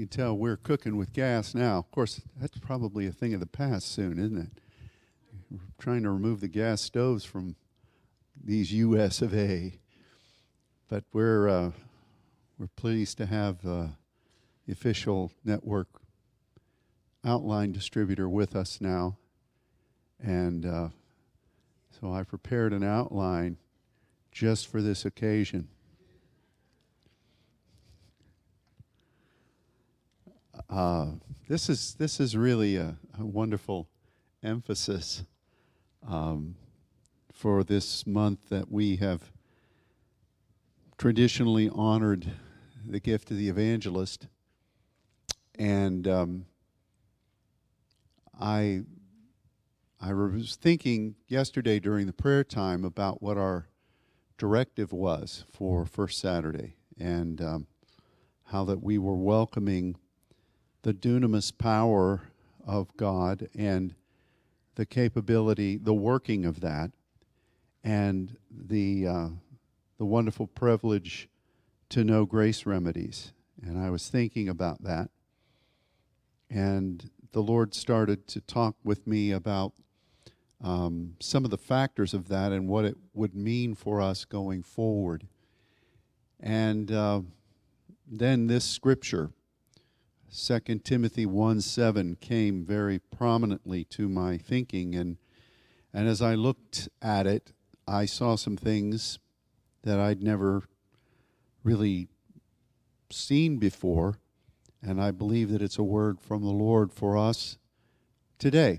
[0.00, 1.76] you can tell we're cooking with gas now.
[1.76, 4.48] Of course, that's probably a thing of the past soon, isn't it?
[5.50, 7.54] We're trying to remove the gas stoves from
[8.42, 9.20] these U.S.
[9.20, 9.74] of A.
[10.88, 11.72] But we're uh,
[12.58, 13.88] we're pleased to have uh,
[14.66, 15.88] the official network
[17.22, 19.18] outline distributor with us now,
[20.18, 20.88] and uh,
[22.00, 23.58] so I prepared an outline
[24.32, 25.68] just for this occasion.
[30.68, 31.12] Uh,
[31.48, 33.88] this is this is really a, a wonderful
[34.42, 35.24] emphasis
[36.06, 36.56] um,
[37.32, 39.32] for this month that we have
[40.98, 42.32] traditionally honored
[42.86, 44.26] the gift of the evangelist,
[45.58, 46.46] and um,
[48.38, 48.82] I
[50.00, 53.68] I was thinking yesterday during the prayer time about what our
[54.36, 57.66] directive was for First Saturday, and um,
[58.46, 59.96] how that we were welcoming
[60.82, 62.22] the dunamis power
[62.66, 63.94] of God and
[64.76, 66.90] the capability, the working of that,
[67.84, 69.28] and the uh,
[69.98, 71.28] the wonderful privilege
[71.90, 73.32] to know grace remedies.
[73.62, 75.10] And I was thinking about that,
[76.48, 79.72] and the Lord started to talk with me about
[80.62, 84.62] um, some of the factors of that and what it would mean for us going
[84.62, 85.26] forward.
[86.38, 87.20] And uh,
[88.10, 89.30] then this scripture
[90.32, 94.94] 2 Timothy 1 7 came very prominently to my thinking.
[94.94, 95.16] And,
[95.92, 97.52] and as I looked at it,
[97.88, 99.18] I saw some things
[99.82, 100.62] that I'd never
[101.64, 102.06] really
[103.10, 104.18] seen before.
[104.80, 107.58] And I believe that it's a word from the Lord for us
[108.38, 108.78] today.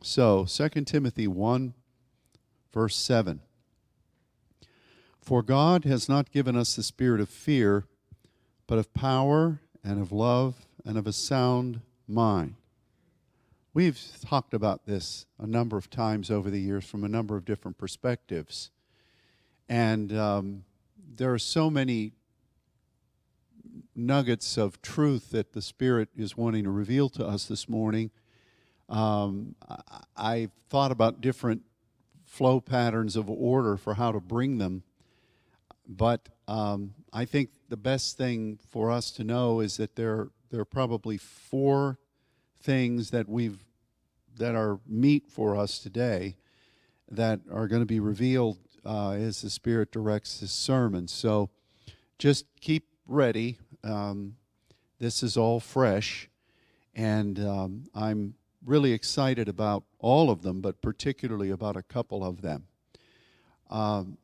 [0.00, 1.74] So, 2 Timothy 1,
[2.72, 3.40] verse 7.
[5.20, 7.84] For God has not given us the spirit of fear,
[8.68, 12.54] but of power and of love and of a sound mind.
[13.72, 17.44] We've talked about this a number of times over the years from a number of
[17.44, 18.70] different perspectives.
[19.68, 20.64] And um,
[21.16, 22.12] there are so many
[23.96, 28.10] nuggets of truth that the Spirit is wanting to reveal to us this morning.
[28.88, 29.54] Um,
[30.16, 31.62] I, thought about different
[32.24, 34.82] flow patterns of order for how to bring them,
[35.86, 40.60] but um, I think the best thing for us to know is that there there
[40.60, 41.98] are probably four
[42.60, 43.64] things that we've
[44.36, 46.36] that are meat for us today
[47.10, 51.08] that are going to be revealed uh, as the Spirit directs this sermon.
[51.08, 51.50] So
[52.20, 53.58] just keep ready.
[53.82, 54.36] Um,
[55.00, 56.28] this is all fresh,
[56.94, 58.34] and um, I'm
[58.64, 62.68] really excited about all of them, but particularly about a couple of them.
[63.70, 64.18] Um,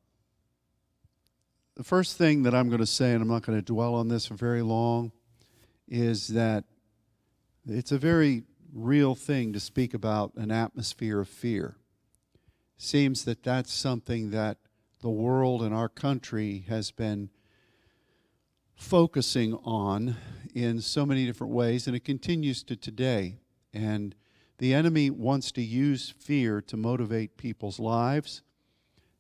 [1.75, 4.07] the first thing that I'm going to say, and I'm not going to dwell on
[4.07, 5.11] this for very long,
[5.91, 6.65] is that
[7.67, 11.77] it's a very real thing to speak about an atmosphere of fear.
[12.79, 14.59] Seems that that's something that
[15.01, 17.31] the world and our country has been
[18.75, 20.17] focusing on
[20.55, 23.37] in so many different ways, and it continues to today.
[23.75, 24.15] And
[24.59, 28.43] the enemy wants to use fear to motivate people's lives.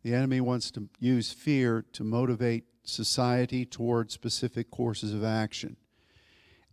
[0.02, 5.76] The enemy wants to use fear to motivate society toward specific courses of action.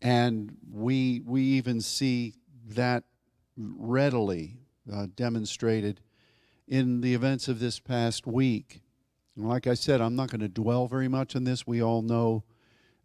[0.01, 2.35] And we, we even see
[2.69, 3.03] that
[3.57, 4.57] readily
[4.91, 6.01] uh, demonstrated
[6.67, 8.81] in the events of this past week.
[9.35, 11.65] And like I said, I'm not going to dwell very much on this.
[11.65, 12.43] We all know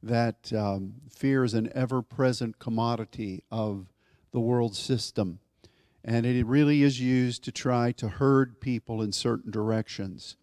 [0.02, 3.86] that um, fear is an ever present commodity of
[4.32, 5.38] the world system.
[6.04, 10.36] And it really is used to try to herd people in certain directions.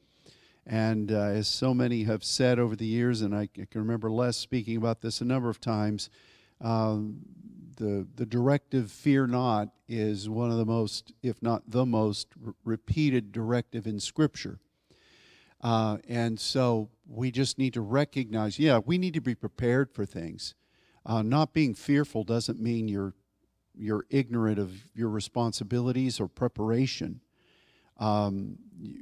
[0.65, 4.09] And uh, as so many have said over the years, and I, I can remember
[4.09, 6.09] Les speaking about this a number of times,
[6.61, 7.19] um,
[7.77, 12.53] the, the directive, fear not, is one of the most, if not the most, r-
[12.63, 14.59] repeated directive in Scripture.
[15.61, 20.05] Uh, and so we just need to recognize, yeah, we need to be prepared for
[20.05, 20.55] things.
[21.05, 23.13] Uh, not being fearful doesn't mean you're
[23.75, 27.21] you're ignorant of your responsibilities or preparation.
[27.97, 28.57] Um,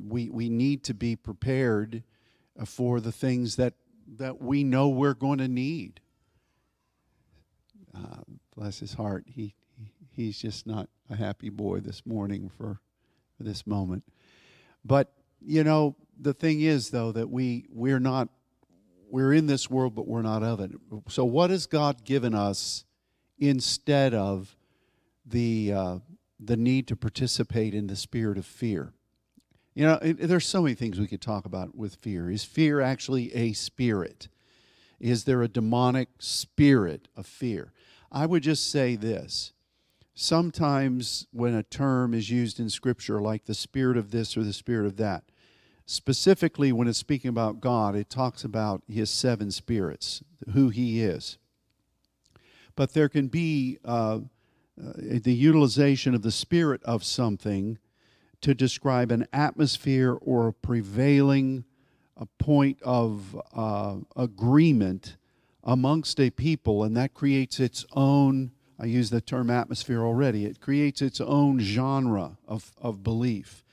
[0.08, 2.04] we we need to be prepared
[2.60, 3.74] uh, for the things that
[4.18, 6.00] that we know we're going to need
[7.98, 8.22] uh,
[8.56, 12.80] bless his heart, he, he, he's just not a happy boy this morning for,
[13.36, 14.04] for this moment.
[14.86, 15.12] But
[15.42, 18.30] you know, the thing is though that we we're not
[19.10, 20.72] we're in this world, but we're not of it.
[21.10, 22.86] So, what has God given us
[23.40, 24.56] instead of
[25.26, 25.98] the uh,
[26.40, 28.94] the need to participate in the spirit of fear?
[29.74, 32.30] You know, it, there's so many things we could talk about with fear.
[32.32, 34.28] Is fear actually a spirit?
[35.00, 37.72] Is there a demonic spirit of fear?
[38.12, 39.54] I would just say this.
[40.14, 44.54] Sometimes when a term is used in Scripture, like the spirit of this or the
[44.54, 45.24] spirit of that,
[45.86, 50.24] specifically when it's speaking about God, it talks about his seven spirits,
[50.54, 51.38] who he is.
[52.76, 54.20] But there can be uh,
[54.80, 57.78] uh, the utilization of the spirit of something
[58.42, 61.64] to describe an atmosphere or a prevailing
[62.16, 65.18] a point of uh, agreement
[65.68, 68.52] amongst a people, and that creates its own.
[68.80, 70.46] I use the term atmosphere already.
[70.46, 73.66] It creates its own genre of, of belief.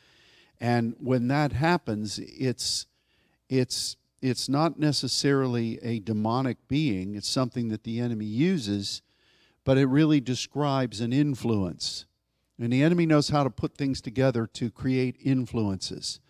[0.61, 2.87] And when that happens, it's,
[3.49, 9.03] it's, it's not necessarily a demonic being, it's something that the enemy uses,
[9.65, 12.07] but it really describes an influence.
[12.59, 16.21] And the enemy knows how to put things together to create influences.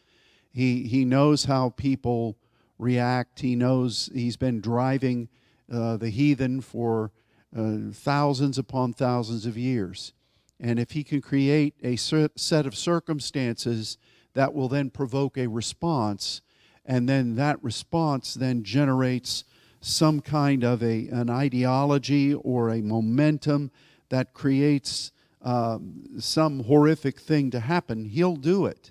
[0.51, 2.37] He, he knows how people
[2.79, 3.41] react.
[3.41, 5.29] He knows he's been driving
[5.73, 7.11] uh, the heathen for
[7.57, 10.13] uh, thousands upon thousands of years.
[10.61, 13.99] And if he can create a set of circumstances
[14.35, 16.43] that will then provoke a response,
[16.85, 19.45] and then that response then generates
[19.81, 23.71] some kind of a, an ideology or a momentum
[24.09, 25.13] that creates
[25.43, 28.91] um, some horrific thing to happen, he'll do it.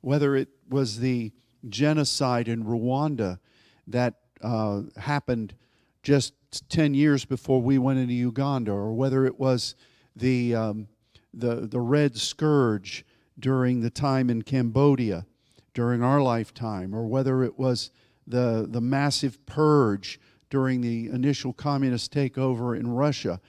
[0.00, 1.32] Whether it was the
[1.68, 3.38] genocide in Rwanda
[3.86, 5.54] that uh, happened
[6.04, 6.34] just
[6.68, 9.74] 10 years before we went into Uganda, or whether it was
[10.14, 10.88] the, um,
[11.32, 13.04] the, the Red Scourge
[13.38, 15.26] during the time in Cambodia
[15.72, 17.90] during our lifetime, or whether it was
[18.28, 23.40] the, the massive purge during the initial communist takeover in Russia,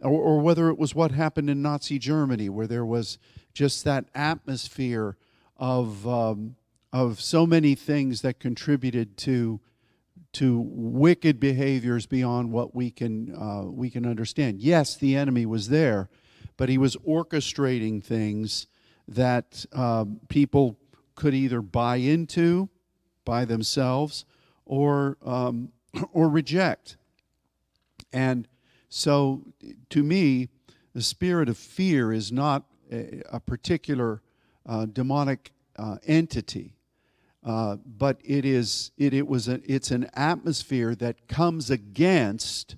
[0.00, 3.18] or, or whether it was what happened in Nazi Germany, where there was
[3.52, 5.18] just that atmosphere
[5.58, 6.56] of um,
[6.92, 9.60] of so many things that contributed to
[10.34, 14.60] to wicked behaviors beyond what we can uh, we can understand.
[14.60, 16.08] Yes, the enemy was there,
[16.56, 18.66] but he was orchestrating things
[19.08, 20.78] that uh, people
[21.14, 22.68] could either buy into
[23.24, 24.24] by themselves
[24.64, 25.70] or um,
[26.12, 26.96] or reject.
[28.12, 28.46] And
[28.88, 29.42] so,
[29.90, 30.48] to me,
[30.94, 34.22] the spirit of fear is not a, a particular
[34.66, 36.74] uh, demonic uh, entity.
[37.44, 42.76] Uh, but it is it, it was a, it's an atmosphere that comes against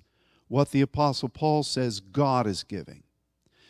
[0.49, 3.03] what the apostle paul says god is giving.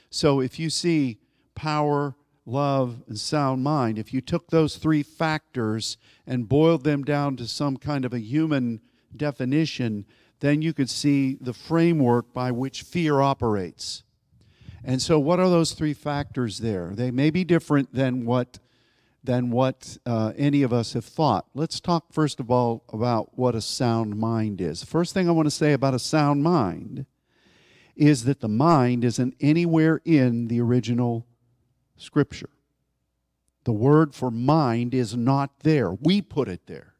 [0.10, 1.20] So if you see
[1.54, 2.16] power
[2.46, 7.48] love and sound mind if you took those three factors and boiled them down to
[7.48, 8.82] some kind of a human
[9.16, 10.06] definition
[10.40, 14.04] then you could see the framework by which fear operates.
[14.84, 16.92] And so what are those three factors there?
[16.94, 18.60] They may be different than what
[19.28, 21.46] than what uh, any of us have thought.
[21.54, 24.86] Let's talk first of all about what a sound mind is.
[24.86, 27.06] First thing I want to say about a sound mind
[27.98, 31.28] is that the mind isn't anywhere in the original
[31.98, 32.50] scripture.
[33.66, 35.92] The word for mind is not there.
[35.92, 36.94] We put it there.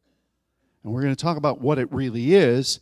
[0.84, 2.82] And we're going to talk about what it really is.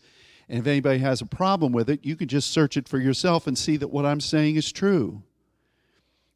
[0.50, 3.45] And if anybody has a problem with it, you can just search it for yourself
[3.45, 5.21] and see that what I'm saying is true.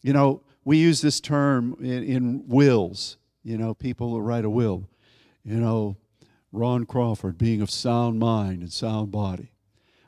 [0.03, 3.17] You know, we use this term in, in wills.
[3.41, 4.87] You know, people who write a will.
[5.43, 5.97] You know,
[6.51, 9.51] Ron Crawford being of sound mind and sound body.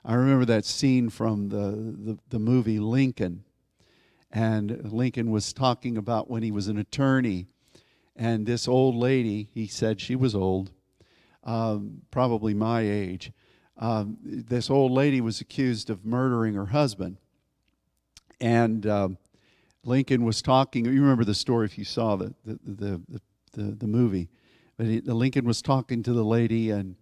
[0.05, 3.43] I remember that scene from the, the, the, movie Lincoln.
[4.31, 7.47] And Lincoln was talking about when he was an attorney.
[8.15, 10.69] And this old lady, he said she was old,
[11.43, 13.31] um, probably my age.
[13.79, 17.17] Um, this old lady was accused of murdering her husband.
[18.39, 19.17] And um,
[19.83, 20.85] Lincoln was talking.
[20.85, 23.21] You remember the story if you saw the the the
[23.53, 24.29] the, the movie,
[24.77, 26.95] but he, the Lincoln was talking to the lady, and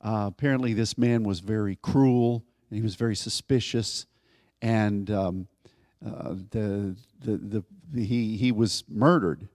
[0.00, 4.06] uh, apparently this man was very cruel and he was very suspicious,
[4.60, 5.46] and um,
[6.04, 7.36] uh, the, the
[7.92, 9.48] the he he was murdered.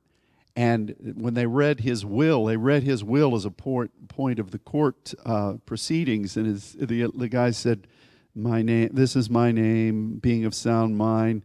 [0.56, 4.52] And when they read his will, they read his will as a point, point of
[4.52, 6.36] the court uh, proceedings.
[6.36, 7.88] And his, the, the guy said,
[8.36, 8.90] "My name.
[8.94, 10.16] This is my name.
[10.18, 11.44] Being of sound mind."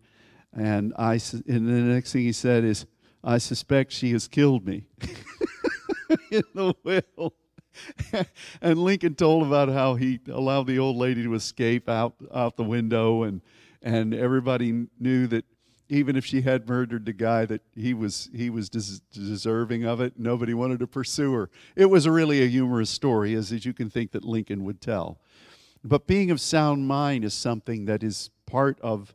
[0.56, 2.86] And I, and the next thing he said is,
[3.22, 4.86] I suspect she has killed me
[6.30, 7.34] in the will.
[8.62, 12.64] and Lincoln told about how he allowed the old lady to escape out out the
[12.64, 13.40] window, and
[13.82, 15.44] and everybody knew that
[15.88, 20.00] even if she had murdered the guy, that he was he was des- deserving of
[20.00, 20.14] it.
[20.16, 21.50] Nobody wanted to pursue her.
[21.76, 25.18] It was really a humorous story, as, as you can think that Lincoln would tell.
[25.82, 29.14] But being of sound mind is something that is part of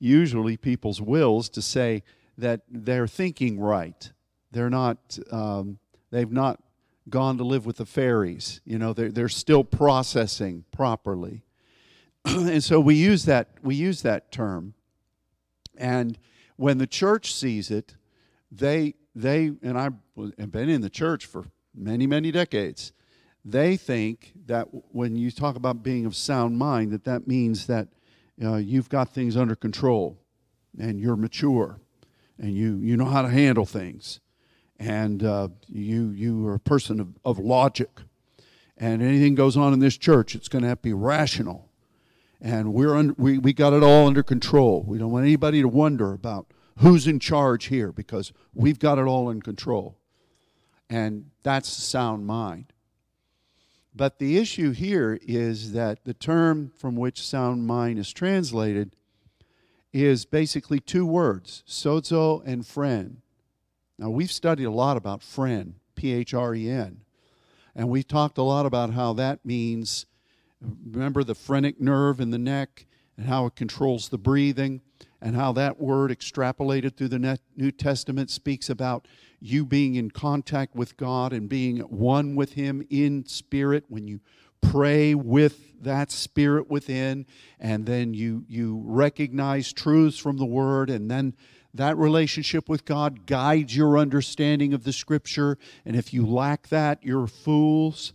[0.00, 2.02] usually people's wills to say
[2.36, 4.10] that they're thinking right.
[4.50, 5.78] They're not, um,
[6.10, 6.60] they've not
[7.08, 8.60] gone to live with the fairies.
[8.64, 11.44] You know, they're, they're still processing properly.
[12.24, 14.74] and so we use that we use that term.
[15.76, 16.18] And
[16.56, 17.96] when the church sees it,
[18.50, 19.90] they they and I
[20.38, 22.92] have been in the church for many many decades.
[23.42, 27.88] They think that when you talk about being of sound mind, that that means that
[28.42, 30.18] uh, you've got things under control,
[30.78, 31.78] and you're mature,
[32.38, 34.20] and you you know how to handle things,
[34.78, 37.90] and uh, you you are a person of, of logic,
[38.76, 41.70] and anything goes on in this church, it's going to have to be rational
[42.40, 44.82] and we're we, we got it all under control.
[44.86, 46.46] We don't want anybody to wonder about
[46.78, 49.98] who's in charge here because we've got it all in control.
[50.88, 52.72] And that's sound mind.
[53.94, 58.94] But the issue here is that the term from which sound mind is translated
[59.92, 63.16] is basically two words, sozo and phren.
[63.98, 67.00] Now, we've studied a lot about phren, P H R E N,
[67.74, 70.06] and we've talked a lot about how that means
[70.60, 74.82] Remember the phrenic nerve in the neck and how it controls the breathing,
[75.22, 79.06] and how that word extrapolated through the New Testament speaks about
[79.40, 83.84] you being in contact with God and being one with Him in spirit.
[83.88, 84.20] When you
[84.60, 87.26] pray with that spirit within
[87.58, 91.34] and then you you recognize truths from the word and then
[91.74, 95.56] that relationship with God guides your understanding of the scripture.
[95.84, 98.12] And if you lack that you're fools.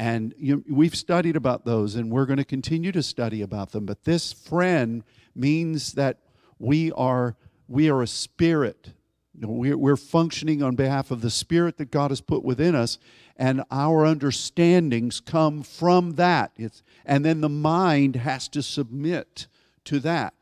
[0.00, 3.84] And you, we've studied about those, and we're going to continue to study about them.
[3.84, 5.02] But this phren
[5.34, 6.18] means that
[6.58, 7.36] we are
[7.68, 8.94] we are a spirit.
[9.34, 12.98] we're, we're functioning on behalf of the spirit that God has put within us,
[13.36, 16.52] and our understandings come from that.
[16.56, 19.46] It's, and then the mind has to submit
[19.84, 20.34] to that.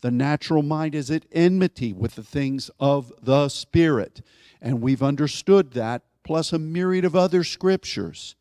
[0.00, 4.20] The natural mind is at enmity with the things of the spirit,
[4.60, 8.34] and we've understood that, plus a myriad of other scriptures.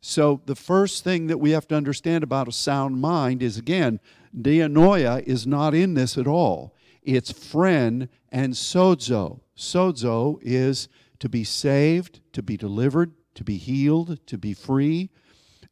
[0.00, 4.00] So, the first thing that we have to understand about a sound mind is again,
[4.34, 6.74] dianoia is not in this at all.
[7.02, 9.40] It's phren and sozo.
[9.56, 10.88] Sozo is
[11.18, 15.10] to be saved, to be delivered, to be healed, to be free,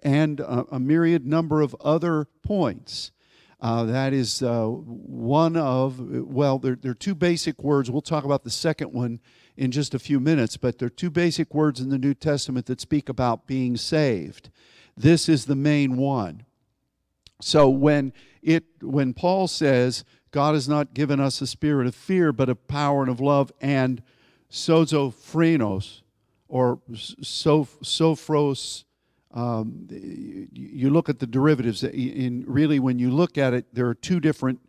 [0.03, 3.13] and a, a myriad number of other points.
[3.61, 7.91] Uh, that is uh, one of, well, there, there are two basic words.
[7.91, 9.21] We'll talk about the second one
[9.59, 12.67] in just a few minutes, but there are two basic words in the New Testament
[12.67, 14.51] that speak about being saved.
[14.97, 16.45] This is the main one.
[17.41, 22.33] So when it when Paul says God has not given us a spirit of fear,
[22.33, 24.01] but of power and of love and
[24.51, 26.03] sozophrenos
[26.47, 28.85] or sophros,
[29.35, 31.83] um, you look at the derivatives.
[31.83, 34.61] In really, when you look at it, there are two different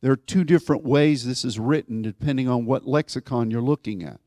[0.00, 4.20] there are two different ways this is written, depending on what lexicon you're looking at.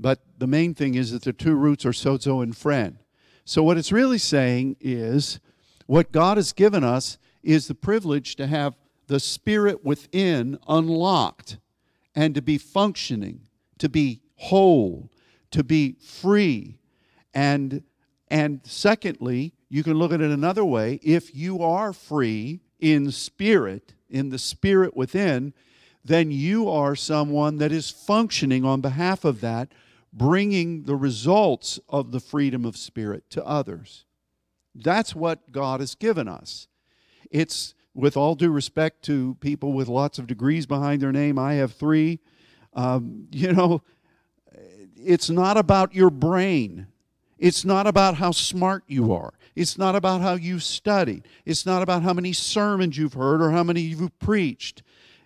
[0.00, 2.96] But the main thing is that the two roots are sozo and phren.
[3.44, 5.40] So, what it's really saying is
[5.86, 8.74] what God has given us is the privilege to have
[9.08, 11.58] the spirit within unlocked
[12.14, 13.42] and to be functioning,
[13.78, 15.10] to be whole,
[15.50, 16.78] to be free.
[17.34, 17.82] And,
[18.28, 20.98] and secondly, you can look at it another way.
[21.02, 25.52] If you are free in spirit, in the spirit within,
[26.04, 29.70] then you are someone that is functioning on behalf of that
[30.12, 34.04] bringing the results of the freedom of spirit to others.
[34.74, 36.68] That's what God has given us.
[37.30, 41.54] It's, with all due respect to people with lots of degrees behind their name, I
[41.54, 42.20] have three.
[42.74, 43.82] Um, you know,
[44.96, 46.86] it's not about your brain.
[47.38, 49.32] It's not about how smart you are.
[49.56, 51.26] It's not about how you've studied.
[51.44, 54.82] It's not about how many sermons you've heard or how many you've preached.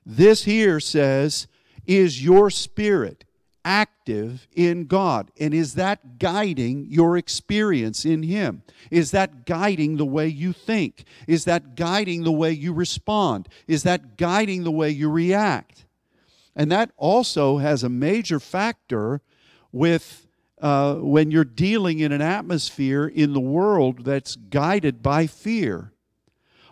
[0.06, 1.48] This here says,
[1.86, 3.23] is your spirit
[3.64, 5.30] active in God?
[5.38, 8.62] And is that guiding your experience in Him?
[8.90, 11.04] Is that guiding the way you think?
[11.26, 13.48] Is that guiding the way you respond?
[13.66, 15.84] Is that guiding the way you react?
[16.56, 19.20] And that also has a major factor
[19.72, 20.26] with
[20.60, 25.92] uh, when you're dealing in an atmosphere in the world that's guided by fear.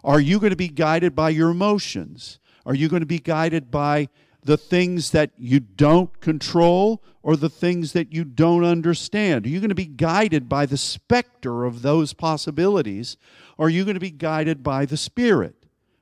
[0.04, 2.38] Are you going to be guided by your emotions?
[2.64, 4.08] Are you going to be guided by
[4.44, 9.46] the things that you don't control or the things that you don't understand?
[9.46, 13.16] Are you going to be guided by the specter of those possibilities?
[13.56, 15.54] Or are you going to be guided by the Spirit?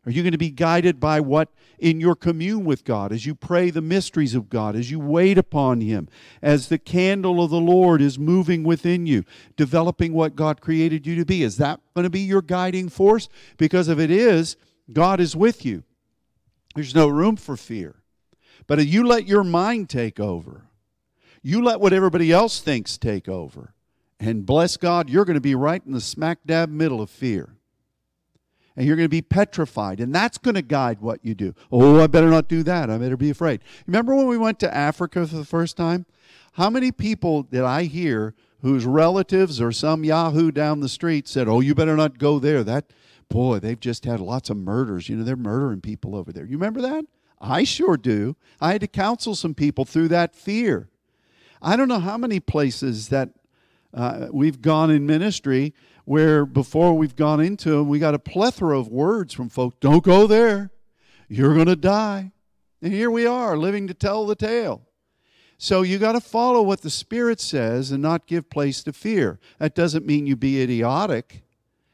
[0.07, 3.35] Are you going to be guided by what in your commune with God, as you
[3.35, 6.09] pray the mysteries of God, as you wait upon Him,
[6.41, 9.25] as the candle of the Lord is moving within you,
[9.57, 11.43] developing what God created you to be?
[11.43, 13.29] Is that going to be your guiding force?
[13.59, 14.57] Because if it is,
[14.91, 15.85] God is with you.
[16.75, 18.00] There's no room for fear.
[18.71, 20.63] But if you let your mind take over,
[21.43, 23.75] you let what everybody else thinks take over,
[24.21, 27.57] And bless God, you're going to be right in the smack dab middle of fear.
[28.77, 29.99] And you're going to be petrified.
[29.99, 31.53] And that's going to guide what you do.
[31.73, 32.91] Oh, I better not do that.
[32.91, 33.61] I better be afraid.
[33.89, 36.07] Remember when we went to Africa for the first time?
[36.53, 41.49] How many people did I hear whose relatives or some Yahoo down the street said,
[41.49, 42.63] Oh, you better not go there?
[42.63, 42.93] That,
[43.29, 45.09] boy, they've just had lots of murders.
[45.09, 46.45] You know, they're murdering people over there.
[46.45, 47.05] You remember that?
[47.41, 48.37] I sure do.
[48.61, 50.89] I had to counsel some people through that fear.
[51.63, 53.31] I don't know how many places that
[53.93, 58.79] uh, we've gone in ministry where before we've gone into them, we got a plethora
[58.79, 60.71] of words from folks don't go there,
[61.29, 62.33] you're going to die.
[62.83, 64.83] And here we are living to tell the tale.
[65.59, 69.39] So you got to follow what the Spirit says and not give place to fear.
[69.59, 71.43] That doesn't mean you be idiotic.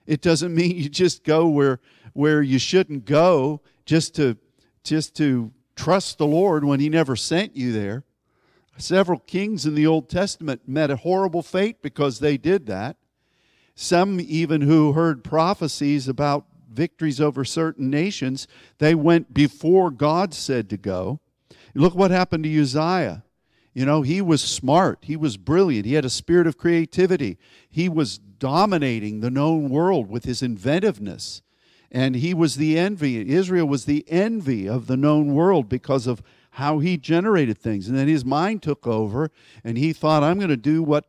[0.06, 1.80] It doesn't mean you just go where
[2.12, 4.38] where you shouldn't go just to
[4.86, 8.04] just to trust the Lord when he never sent you there.
[8.78, 12.96] Several kings in the Old Testament met a horrible fate because they did that.
[13.74, 18.46] Some, even who heard prophecies about victories over certain nations,
[18.78, 21.20] they went before God said to go.
[21.74, 23.24] Look what happened to Uzziah.
[23.74, 27.36] You know, he was smart, he was brilliant, he had a spirit of creativity,
[27.68, 31.42] he was dominating the known world with his inventiveness.
[31.96, 33.26] And he was the envy.
[33.32, 37.88] Israel was the envy of the known world because of how he generated things.
[37.88, 39.30] And then his mind took over
[39.64, 41.06] and he thought, I'm going to do what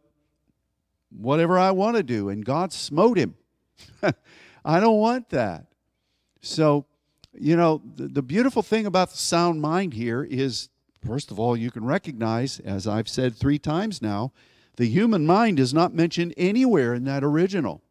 [1.10, 2.30] whatever I want to do.
[2.30, 3.36] And God smote him.
[4.64, 5.66] I don't want that.
[6.40, 6.86] So,
[7.34, 10.70] you know, the, the, beautiful thing about the sound mind here is,
[11.06, 14.32] first of all, you can recognize, as I've said three times now,
[14.78, 17.82] the human mind is not mentioned anywhere in that original.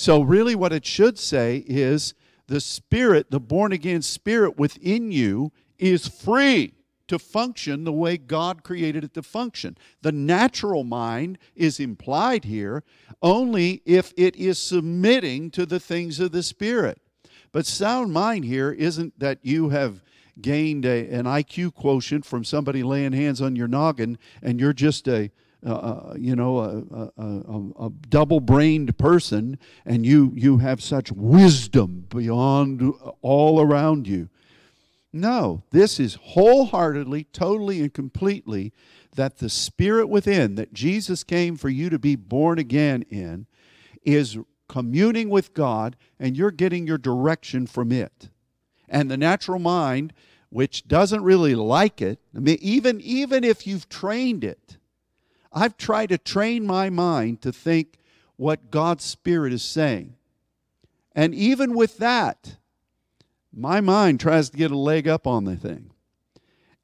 [0.00, 2.14] So, really, what it should say is
[2.46, 6.74] the spirit, the born again spirit within you, is free
[7.08, 9.76] to function the way God created it to function.
[10.02, 12.84] The natural mind is implied here
[13.22, 17.00] only if it is submitting to the things of the Spirit.
[17.50, 20.04] But sound mind here isn't that you have
[20.40, 25.08] gained a, an IQ quotient from somebody laying hands on your noggin and you're just
[25.08, 25.32] a
[25.66, 32.06] uh, uh you know, a, a, a double-brained person, and you you have such wisdom
[32.08, 32.92] beyond
[33.22, 34.28] all around you.
[35.12, 38.72] No, this is wholeheartedly, totally, and completely
[39.14, 43.46] that the spirit within, that Jesus came for you to be born again in,
[44.04, 48.28] is communing with God, and you're getting your direction from it.
[48.88, 50.12] And the natural mind,
[50.50, 54.77] which doesn't really like it, I mean, even, even if you've trained it,
[55.52, 57.98] I've tried to train my mind to think
[58.36, 60.14] what God's Spirit is saying.
[61.14, 62.56] And even with that,
[63.52, 65.90] my mind tries to get a leg up on the thing.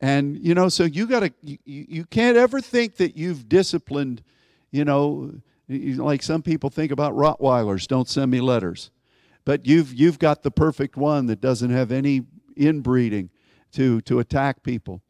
[0.01, 4.23] And, you know, so you got to, you, you can't ever think that you've disciplined,
[4.71, 5.33] you know,
[5.69, 8.91] like some people think about Rottweilers, don't send me letters.
[9.45, 12.23] But you've, you've got the perfect one that doesn't have any
[12.57, 13.31] inbreeding
[13.73, 15.01] to, to attack people.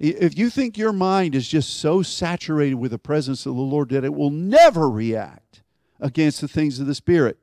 [0.00, 3.90] If you think your mind is just so saturated with the presence of the Lord
[3.90, 5.62] that it will never react
[6.00, 7.38] against the things of the Spirit,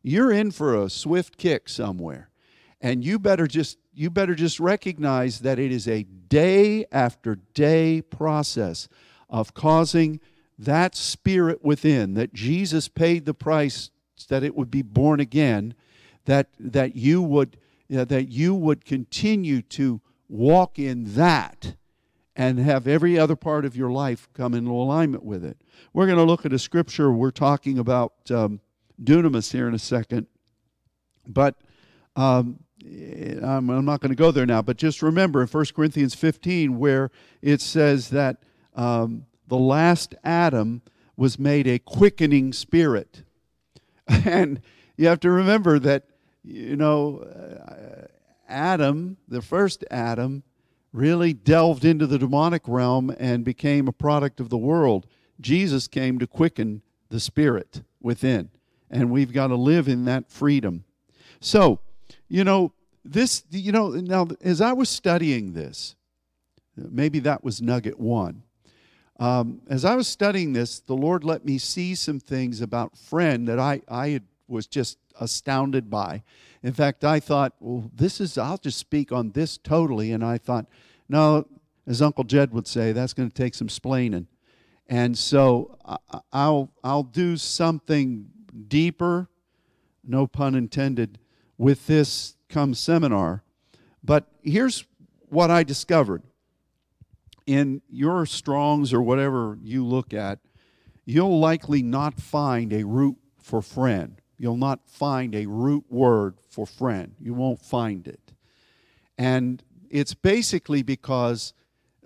[0.00, 2.30] you're in for a swift kick somewhere.
[2.80, 8.00] And you better just you better just recognize that it is a day after day
[8.00, 8.88] process
[9.28, 10.20] of causing
[10.56, 13.90] that spirit within that Jesus paid the price
[14.28, 15.74] that it would be born again
[16.26, 17.56] that that you would
[17.88, 21.74] you know, that you would continue to walk in that
[22.38, 25.58] and have every other part of your life come into alignment with it.
[25.92, 27.10] We're going to look at a scripture.
[27.10, 28.60] We're talking about um,
[29.02, 30.28] dunamis here in a second,
[31.26, 31.56] but
[32.14, 36.14] um, I'm, I'm not going to go there now, but just remember in 1 Corinthians
[36.14, 37.10] 15 where
[37.42, 38.36] it says that
[38.76, 40.82] um, the last Adam
[41.16, 43.24] was made a quickening spirit.
[44.24, 44.62] And
[44.96, 46.04] you have to remember that,
[46.42, 48.06] you know, uh,
[48.48, 50.44] Adam, the first Adam,
[50.92, 55.06] really delved into the demonic realm and became a product of the world.
[55.40, 58.50] Jesus came to quicken the spirit within,
[58.90, 60.84] and we've got to live in that freedom.
[61.40, 61.80] So,
[62.28, 62.72] you know,
[63.04, 65.94] this, you know, now as I was studying this,
[66.76, 68.42] maybe that was nugget one.
[69.18, 73.46] Um, as I was studying this, the Lord let me see some things about phren
[73.46, 76.22] that I, I was just astounded by.
[76.62, 80.12] In fact, I thought, well, this is, I'll just speak on this totally.
[80.12, 80.66] And I thought,
[81.08, 81.46] no,
[81.86, 84.26] as Uncle Jed would say, that's going to take some splaining.
[84.88, 85.76] And so
[86.32, 88.28] I'll, I'll do something
[88.68, 89.28] deeper,
[90.02, 91.18] no pun intended,
[91.58, 93.42] with this come seminar.
[94.02, 94.84] But here's
[95.28, 96.22] what I discovered
[97.46, 100.38] in your Strongs or whatever you look at.
[101.06, 104.17] you'll likely not find a root for phren.
[104.38, 107.10] You'll not find a root word for phren.
[107.20, 108.32] You won't find it.
[109.18, 111.52] And it's basically because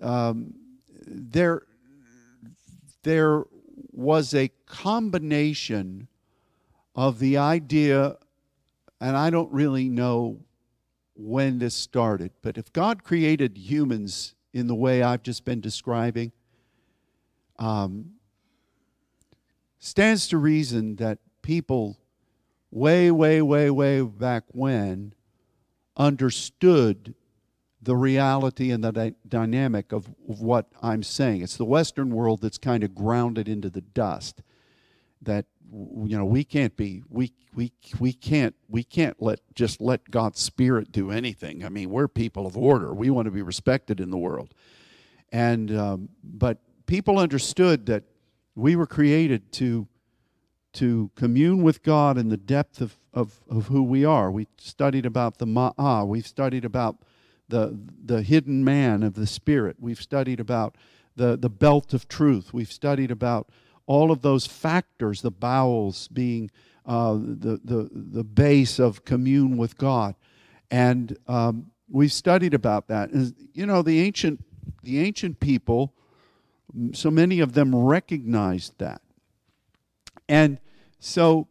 [0.01, 0.55] um,
[1.05, 1.63] there,
[3.03, 3.43] there
[3.91, 6.07] was a combination
[6.95, 8.17] of the idea,
[8.99, 10.39] and I don't really know
[11.15, 16.31] when this started, but if God created humans in the way I've just been describing,
[17.59, 18.13] um,
[19.77, 21.97] stands to reason that people
[22.73, 25.13] way, way, way, way back when
[25.95, 27.13] understood
[27.81, 31.41] the reality and the dynamic of, of what I'm saying.
[31.41, 34.41] It's the Western world that's kind of grounded into the dust.
[35.21, 40.09] That you know we can't be we we we can't we can't let just let
[40.09, 41.63] God's spirit do anything.
[41.63, 42.93] I mean, we're people of order.
[42.93, 44.53] We want to be respected in the world,
[45.31, 48.03] and um, but people understood that
[48.55, 49.87] we were created to
[50.73, 54.31] to commune with God in the depth of, of, of who we are.
[54.31, 56.07] We studied about the Ma'ah.
[56.07, 56.97] We've studied about
[57.47, 59.77] the, the hidden man of the Spirit.
[59.79, 60.75] We've studied about
[61.15, 62.53] the, the belt of truth.
[62.53, 63.49] We've studied about
[63.85, 66.49] all of those factors, the bowels being
[66.85, 70.15] uh, the, the, the base of commune with God.
[70.71, 73.11] And um, we've studied about that.
[73.11, 74.43] And, you know, the ancient,
[74.81, 75.93] the ancient people,
[76.93, 79.01] so many of them recognized that.
[80.27, 80.59] And
[80.99, 81.47] so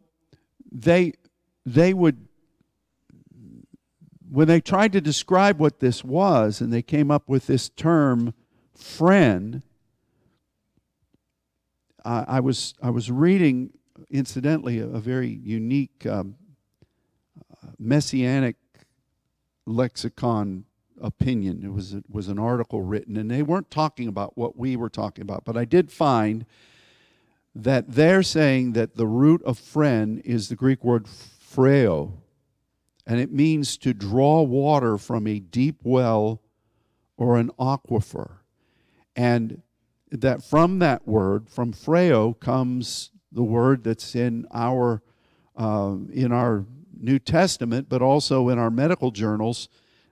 [0.71, 1.13] they
[1.65, 2.27] they would
[4.29, 8.33] when they tried to describe what this was and they came up with this term
[8.75, 9.61] phren
[12.03, 13.71] uh, I was I was reading
[14.09, 16.35] incidentally a, a very unique um,
[17.79, 18.55] messianic
[19.65, 20.65] lexicon
[21.01, 21.63] opinion.
[21.63, 24.89] It was it was an article written and they weren't talking about what we were
[24.89, 26.45] talking about but I did find
[27.55, 32.13] that they're saying that the root of phren is the Greek word phreo,
[33.05, 36.41] and it means to draw water from a deep well
[37.17, 38.37] or an aquifer.
[39.15, 39.61] And
[40.11, 45.01] that from that word, from phreo, comes the word that's in our
[45.55, 46.65] uh, in our
[46.99, 49.69] New Testament, but also in our medical journals.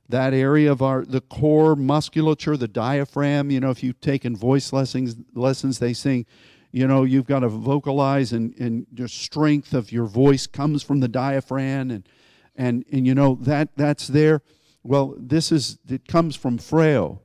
[0.10, 3.50] That area of our the core musculature, the diaphragm.
[3.50, 6.26] You know, if you've taken voice lessons, lessons they sing
[6.72, 11.00] you know you've got to vocalize and, and the strength of your voice comes from
[11.00, 12.08] the diaphragm and
[12.56, 14.42] and and you know that that's there.
[14.84, 17.20] Well this is it comes from phreo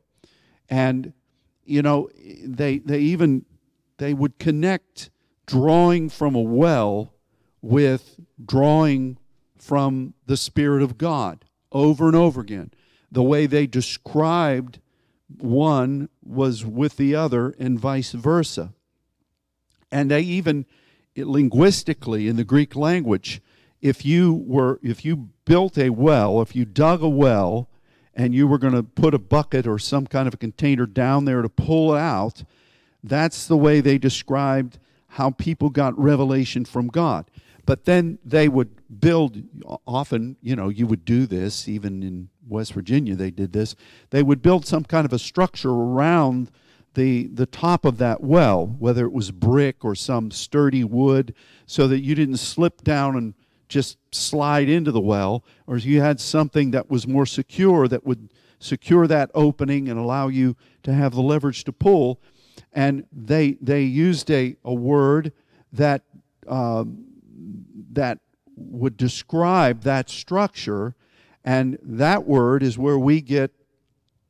[0.69, 1.13] and
[1.65, 2.09] you know
[2.45, 3.45] they they even
[3.99, 5.11] they would connect
[5.47, 7.15] drawing from a well
[7.63, 9.19] with drawing
[9.57, 12.73] from the spirit of god over and over again.
[13.11, 14.81] The way they described
[15.29, 18.75] one was with the other and vice versa
[19.97, 20.67] and they even
[21.17, 23.41] linguistically in the Greek language,
[23.81, 27.71] if you were if you built a well, if you dug a well
[28.15, 31.25] and you were going to put a bucket or some kind of a container down
[31.25, 32.45] there to pull it out,
[33.03, 34.79] that's the way they described
[35.09, 37.31] how people got revelation from God.
[37.65, 39.43] But then they would build
[39.87, 43.75] often, you know, you would do this even in West Virginia they did this.
[44.11, 46.51] They would build some kind of a structure around
[46.97, 51.35] the, the top of that well, whether it was brick or some sturdy wood,
[51.67, 53.35] so that you didn't slip down and
[53.69, 58.31] just slide into the well, or you had something that was more secure that would
[58.59, 62.21] secure that opening and allow you to have the leverage to pull.
[62.73, 65.33] And they, they used a, a word
[65.73, 66.03] that,
[66.49, 67.05] um,
[67.93, 68.19] that
[68.57, 70.95] would describe that structure,
[71.45, 73.51] and that word is where we get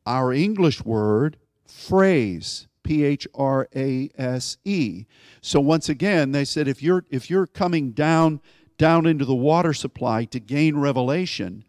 [0.04, 1.36] our English word
[1.70, 2.66] phrase.
[2.86, 5.06] P H R A S E.
[5.40, 8.40] So once again, they said if you're if you're coming down
[8.78, 11.64] down into the water supply to gain revelation,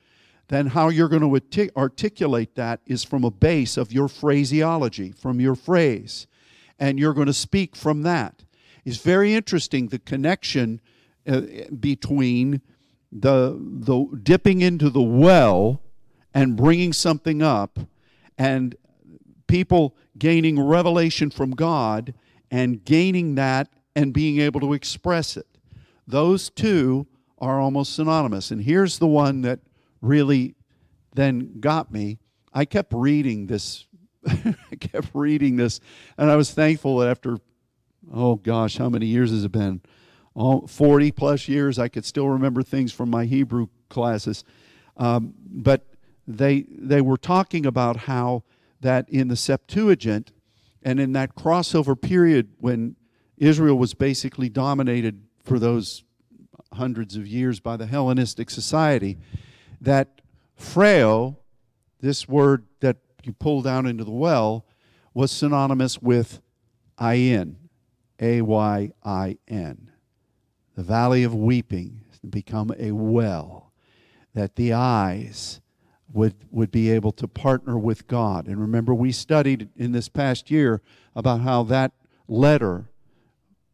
[0.49, 5.41] then how you're going to articulate that is from a base of your phraseology, from
[5.41, 6.27] your phrase,
[6.79, 8.43] and you're going to speak from that.
[8.85, 10.79] It's very interesting the connection
[11.27, 11.41] uh,
[11.79, 12.61] between
[13.11, 15.81] the the dipping into the well
[16.33, 17.79] and bringing something up
[18.37, 18.75] and
[19.47, 22.13] people gaining revelation from God
[22.51, 25.47] and gaining that and being able to express it.
[26.07, 27.07] Those two
[27.39, 28.51] are almost synonymous.
[28.51, 29.59] And here's the one that
[30.01, 30.55] really
[31.13, 32.19] then got me.
[32.53, 33.85] I kept reading this.
[34.27, 35.79] I kept reading this,
[36.17, 37.37] and I was thankful that after,
[38.13, 39.81] oh gosh, how many years has it been?
[40.35, 44.43] Oh, 40 plus years, I could still remember things from my Hebrew classes.
[44.97, 45.87] Um, but
[46.27, 48.43] they, they were talking about how
[48.81, 50.31] that in the Septuagint
[50.83, 52.95] and in that crossover period when
[53.37, 56.03] Israel was basically dominated for those
[56.73, 59.17] hundreds of years by the Hellenistic society,
[59.81, 60.21] that
[60.59, 61.37] Phrao,
[62.01, 64.65] this word that you pull down into the well,
[65.13, 66.41] was synonymous with
[66.99, 67.55] Ayin,
[68.19, 69.91] A Y I N.
[70.75, 73.71] The valley of weeping become a well,
[74.33, 75.61] that the eyes
[76.17, 78.47] would, would be able to partner with God.
[78.47, 80.81] And remember, we studied in this past year
[81.15, 81.91] about how that
[82.27, 82.89] letter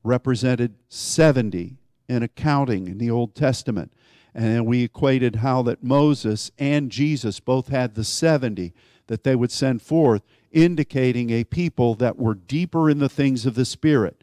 [0.03, 1.77] represented 70
[2.10, 3.93] in accounting in the Old Testament.
[4.36, 8.73] And we equated how that Moses and Jesus both had the 70
[9.08, 13.56] that they would send forth, indicating a people that were deeper in the things of
[13.56, 14.21] the Spirit,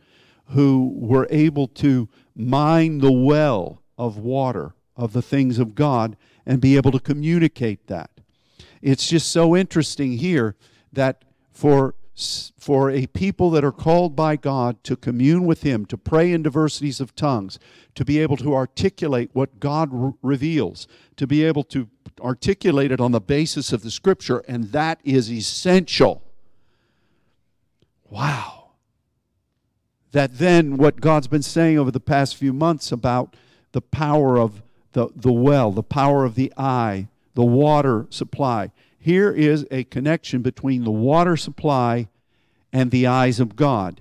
[0.49, 6.61] who were able to mine the well of water of the things of God and
[6.61, 8.11] be able to communicate that.
[8.83, 10.57] It's just so interesting here
[10.93, 11.95] that for
[12.59, 16.43] for a people that are called by God to commune with Him, to pray in
[16.43, 17.59] diversities of tongues,
[17.95, 21.89] to be able to articulate what God re- reveals, to be able to
[22.21, 26.23] articulate it on the basis of the Scripture, and that is essential.
[28.09, 28.73] Wow.
[30.13, 33.35] That then, what God's been saying over the past few months about
[33.73, 38.71] the power of the, the well, the power of the eye, the water supply.
[38.99, 42.09] Here is a connection between the water supply
[42.73, 44.01] and the eyes of God.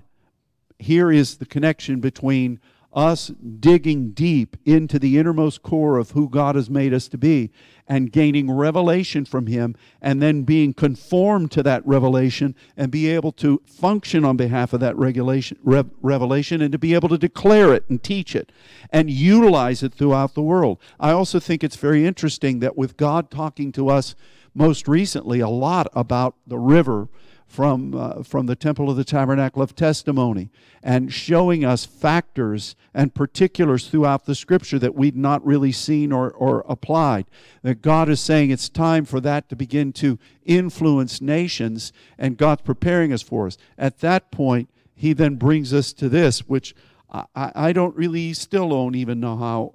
[0.78, 2.60] Here is the connection between
[2.92, 7.50] us digging deep into the innermost core of who God has made us to be
[7.86, 13.32] and gaining revelation from Him and then being conformed to that revelation and be able
[13.32, 17.72] to function on behalf of that regulation, rev, revelation and to be able to declare
[17.72, 18.50] it and teach it
[18.90, 20.78] and utilize it throughout the world.
[20.98, 24.14] I also think it's very interesting that with God talking to us
[24.54, 27.08] most recently a lot about the river
[27.50, 30.50] from, uh, from the Temple of the Tabernacle of Testimony
[30.84, 36.30] and showing us factors and particulars throughout the Scripture that we'd not really seen or,
[36.30, 37.26] or applied.
[37.62, 42.62] That God is saying it's time for that to begin to influence nations, and God's
[42.62, 43.58] preparing us for us.
[43.76, 46.72] At that point, He then brings us to this, which
[47.10, 49.74] I, I don't really still don't even know how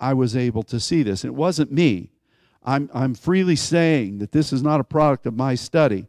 [0.00, 1.26] I was able to see this.
[1.26, 2.10] It wasn't me.
[2.64, 6.06] I'm, I'm freely saying that this is not a product of my study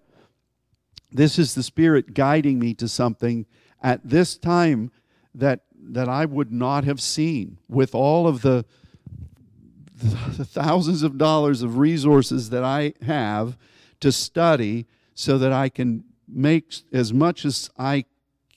[1.14, 3.46] this is the Spirit guiding me to something
[3.82, 4.92] at this time
[5.36, 8.66] that, that I would not have seen with all of the,
[9.96, 13.58] the thousands of dollars of resources that I have
[14.00, 18.06] to study so that I can make as much as I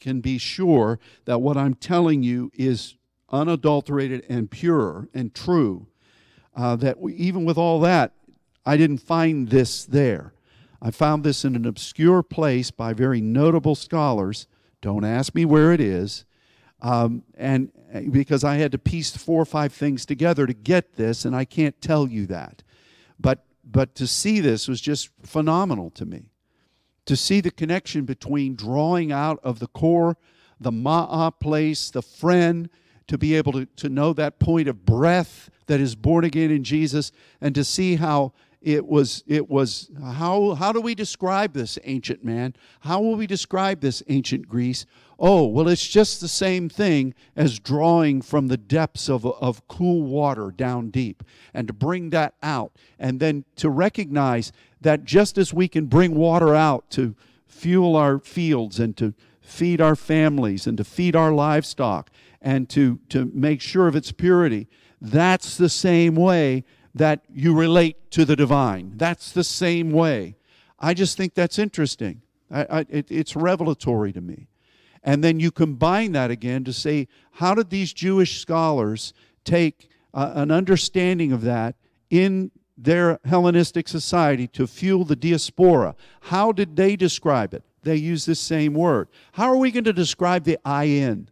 [0.00, 2.94] can be sure that what I'm telling you is
[3.30, 5.88] unadulterated and pure and true.
[6.54, 8.12] Uh, that we, even with all that,
[8.64, 10.32] I didn't find this there.
[10.80, 14.46] I found this in an obscure place by very notable scholars.
[14.80, 16.24] Don't ask me where it is.
[16.82, 20.96] Um, and uh, because I had to piece four or five things together to get
[20.96, 22.62] this, and I can't tell you that.
[23.18, 26.30] But, but to see this was just phenomenal to me.
[27.06, 30.18] To see the connection between drawing out of the core,
[30.60, 32.68] the Ma'ah place, the phren,
[33.06, 36.64] to be able to, to know that point of breath that is born again in
[36.64, 41.78] Jesus, and to see how it was it was how how do we describe this
[41.84, 42.54] ancient man?
[42.80, 44.86] How will we describe this ancient greece?
[45.18, 50.02] Oh well it's just the same thing as drawing from the depths of, of cool
[50.02, 51.22] water down deep
[51.54, 56.14] and to bring that out and then to recognize that just as we can bring
[56.14, 57.14] water out to
[57.46, 62.10] fuel our fields and to feed our families and to feed our livestock
[62.42, 64.68] and to to make sure of its purity
[65.00, 66.64] that's the same way
[66.96, 68.92] that you relate to the divine.
[68.96, 70.34] That's the same way.
[70.80, 72.22] I just think that's interesting.
[72.50, 74.48] I, I, it, it's revelatory to me.
[75.02, 79.12] And then you combine that again to say, how did these Jewish scholars
[79.44, 81.76] take uh, an understanding of that
[82.08, 85.94] in their Hellenistic society to fuel the diaspora?
[86.22, 87.62] How did they describe it?
[87.82, 89.08] They use this same word.
[89.32, 91.28] How are we going to describe the ayin?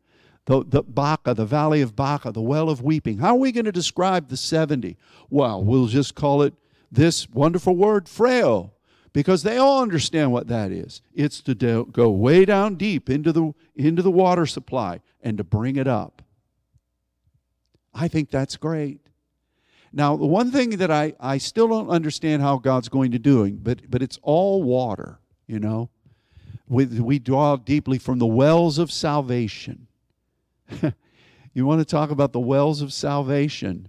[0.46, 3.18] The, the Baca, the valley of Baca, the well of weeping.
[3.18, 4.96] How are we going to describe the 70?
[5.30, 6.54] Well, we'll just call it
[6.92, 8.70] this wonderful word, Phrao,
[9.12, 11.00] because they all understand what that is.
[11.14, 15.44] It's to do, go way down deep into the, into the water supply and to
[15.44, 16.22] bring it up.
[17.94, 19.00] I think that's great.
[19.92, 23.50] Now, the one thing that I, I still don't understand how God's going to do,
[23.52, 25.88] but, but it's all water, you know.
[26.66, 29.86] We, we draw deeply from the wells of salvation.
[31.54, 33.88] you want to talk about the wells of salvation.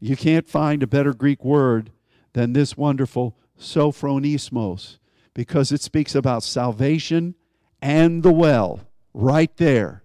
[0.00, 1.90] You can't find a better Greek word
[2.32, 4.98] than this wonderful sophronismos
[5.32, 7.34] because it speaks about salvation
[7.80, 8.80] and the well
[9.12, 10.02] right there.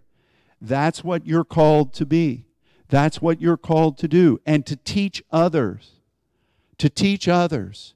[0.61, 2.45] That's what you're called to be.
[2.89, 5.91] That's what you're called to do, and to teach others.
[6.79, 7.93] To teach others.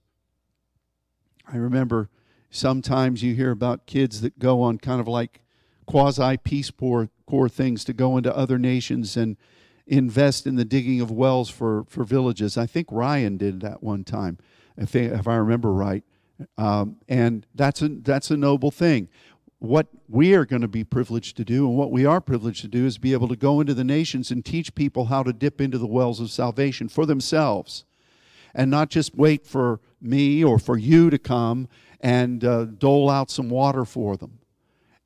[1.51, 2.09] I remember
[2.49, 5.41] sometimes you hear about kids that go on kind of like
[5.85, 9.37] quasi peace corps, corps things to go into other nations and
[9.85, 12.57] invest in the digging of wells for, for villages.
[12.57, 14.37] I think Ryan did that one time,
[14.77, 16.03] if, they, if I remember right.
[16.57, 19.09] Um, and that's a, that's a noble thing.
[19.59, 22.67] What we are going to be privileged to do, and what we are privileged to
[22.67, 25.61] do, is be able to go into the nations and teach people how to dip
[25.61, 27.85] into the wells of salvation for themselves
[28.53, 31.67] and not just wait for me or for you to come
[32.01, 34.39] and uh, dole out some water for them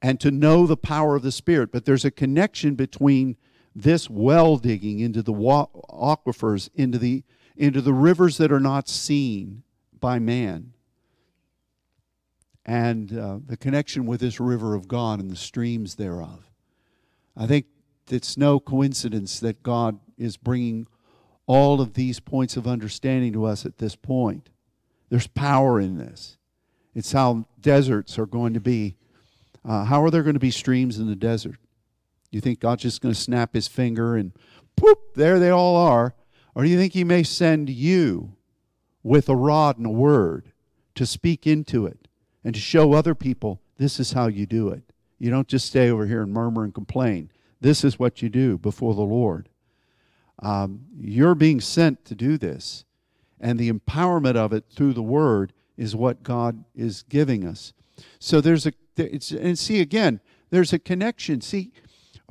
[0.02, 1.72] and to know the power of the Spirit.
[1.72, 3.38] But there's a connection between
[3.76, 7.24] this well digging into the wa- aquifers, into the,
[7.56, 9.64] into the rivers that are not seen
[10.00, 10.74] by man,
[12.66, 16.52] and uh, the connection with this river of God and the streams thereof.
[17.36, 17.68] I think
[18.10, 20.88] it's no coincidence that God is bringing
[21.46, 24.50] all of these points of understanding to us at this point.
[25.10, 26.38] There's power in this.
[26.94, 28.97] It's how deserts are going to be.
[29.68, 31.58] Uh, how are there going to be streams in the desert?
[32.32, 34.32] You think God's just going to snap his finger and
[34.78, 36.16] poof, there they all are?
[36.56, 38.34] Or do you think he may send you
[39.04, 40.54] with a rod and a word
[40.96, 42.08] to speak into it
[42.44, 44.84] and to show other people this is how you do it?
[45.20, 47.30] You don't just stay over here and murmur and complain.
[47.60, 49.50] This is what you do before the Lord.
[50.40, 52.86] Um, you're being sent to do this.
[53.40, 57.74] And the empowerment of it through the Word is what God is giving us.
[58.20, 61.42] So there's a, and see again, there's a connection.
[61.42, 61.72] See,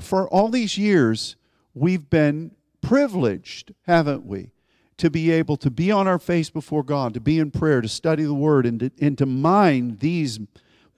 [0.01, 1.37] for all these years,
[1.75, 4.53] we've been privileged, haven't we,
[4.97, 7.89] to be able to be on our face before God, to be in prayer, to
[7.89, 10.39] study the Word, and to, and to mine these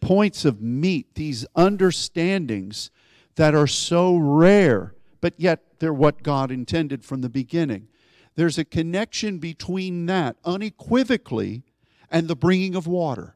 [0.00, 2.90] points of meat, these understandings
[3.36, 7.88] that are so rare, but yet they're what God intended from the beginning.
[8.36, 11.64] There's a connection between that unequivocally
[12.10, 13.34] and the bringing of water.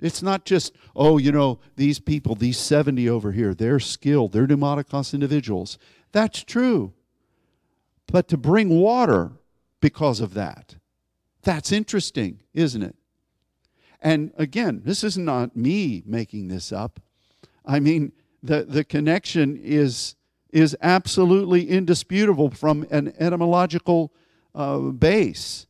[0.00, 4.46] It's not just, oh, you know, these people, these 70 over here, they're skilled, they're
[4.46, 5.78] pneumatikos individuals.
[6.12, 6.92] That's true.
[8.06, 9.32] But to bring water
[9.80, 10.76] because of that,
[11.42, 12.96] that's interesting, isn't it?
[14.00, 17.00] And again, this is not me making this up.
[17.64, 20.16] I mean, the, the connection is
[20.52, 24.12] is absolutely indisputable from an etymological
[24.52, 25.66] uh, base.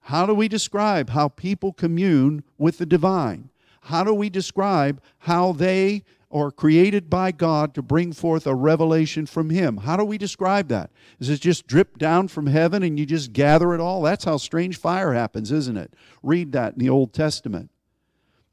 [0.00, 3.50] How do we describe how people commune with the divine?
[3.84, 9.26] How do we describe how they are created by God to bring forth a revelation
[9.26, 9.76] from Him?
[9.78, 10.90] How do we describe that?
[11.20, 14.00] Is it just drip down from heaven and you just gather it all?
[14.00, 15.92] That's how strange fire happens, isn't it?
[16.22, 17.70] Read that in the Old Testament.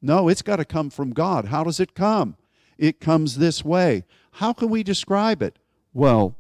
[0.01, 1.45] No, it's got to come from God.
[1.45, 2.35] How does it come?
[2.77, 4.03] It comes this way.
[4.33, 5.57] How can we describe it?
[5.93, 6.35] Well,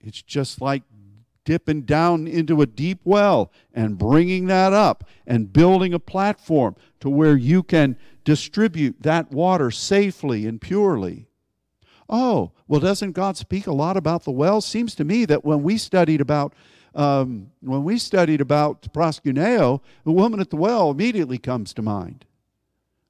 [0.00, 0.84] it's just like
[1.48, 7.08] dipping down into a deep well and bringing that up and building a platform to
[7.08, 7.96] where you can
[8.28, 11.26] distribute that water safely and purely.
[12.10, 14.60] Oh, well, doesn't God speak a lot about the well?
[14.60, 16.52] Seems to me that when we studied about
[16.94, 22.26] um, when we studied about proskuneo, the woman at the well immediately comes to mind.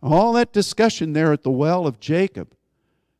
[0.01, 2.55] All that discussion there at the well of Jacob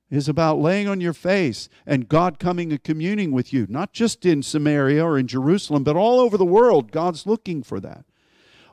[0.09, 4.25] is about laying on your face and God coming and communing with you, not just
[4.25, 6.93] in Samaria or in Jerusalem, but all over the world.
[6.93, 8.05] God's looking for that.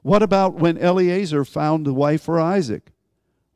[0.03, 2.91] What about when Eliezer found the wife for Isaac?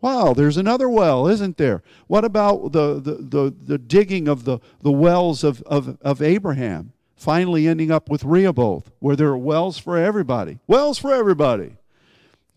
[0.01, 1.83] Wow, there's another well, isn't there?
[2.07, 6.93] What about the, the, the, the digging of the, the wells of, of, of Abraham,
[7.15, 10.59] finally ending up with Rehoboth, where there are wells for everybody?
[10.67, 11.75] Wells for everybody.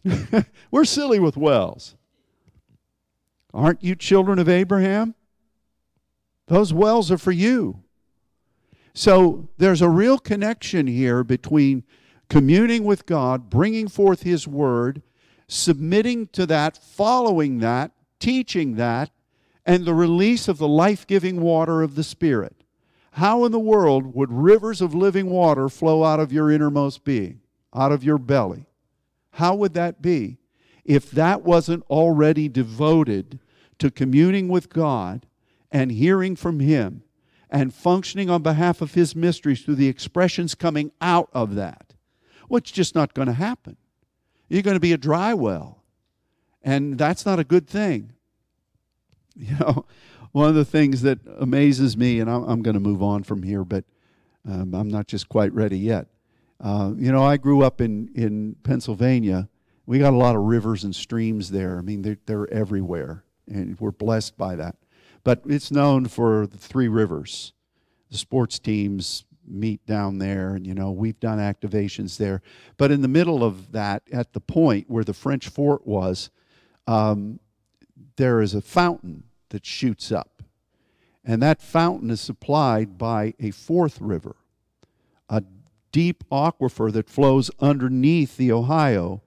[0.70, 1.96] We're silly with wells.
[3.52, 5.14] Aren't you children of Abraham?
[6.46, 7.82] Those wells are for you.
[8.94, 11.82] So there's a real connection here between
[12.28, 15.02] communing with God, bringing forth His Word,
[15.52, 19.10] submitting to that, following that, teaching that,
[19.64, 22.64] and the release of the life giving water of the Spirit.
[23.12, 27.40] How in the world would rivers of living water flow out of your innermost being,
[27.74, 28.66] out of your belly?
[29.32, 30.38] How would that be
[30.84, 33.38] if that wasn't already devoted
[33.78, 35.26] to communing with God
[35.70, 37.02] and hearing from Him
[37.50, 41.94] and functioning on behalf of His mysteries through the expressions coming out of that.
[42.48, 43.76] Well, it's just not going to happen.
[44.52, 45.82] You're going to be a dry well.
[46.62, 48.12] And that's not a good thing.
[49.34, 49.86] You know,
[50.32, 53.42] one of the things that amazes me, and I'm, I'm going to move on from
[53.42, 53.86] here, but
[54.46, 56.08] um, I'm not just quite ready yet.
[56.60, 59.48] Uh, you know, I grew up in, in Pennsylvania.
[59.86, 61.78] We got a lot of rivers and streams there.
[61.78, 64.76] I mean, they're, they're everywhere and we're blessed by that.
[65.24, 67.54] but it's known for the three rivers.
[68.10, 72.42] The sports teams meet down there, and you know we've done activations there.
[72.76, 76.30] But in the middle of that, at the point where the French fort was,
[76.86, 77.40] um,
[78.16, 80.42] there is a fountain that shoots up,
[81.24, 84.36] and that fountain is supplied by a fourth river,
[85.28, 85.42] a
[85.92, 89.22] deep aquifer that flows underneath the Ohio.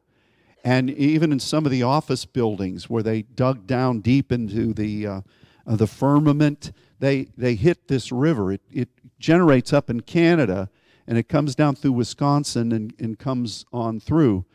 [0.64, 5.06] And even in some of the office buildings where they dug down deep into the,
[5.06, 5.22] uh,
[5.68, 8.52] uh, the firmament, they, they hit this river.
[8.52, 8.90] It, it
[9.20, 10.70] generates up in Canada
[11.08, 14.46] and it comes down through Wisconsin and, and comes on through.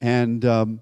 [0.00, 0.80] And um,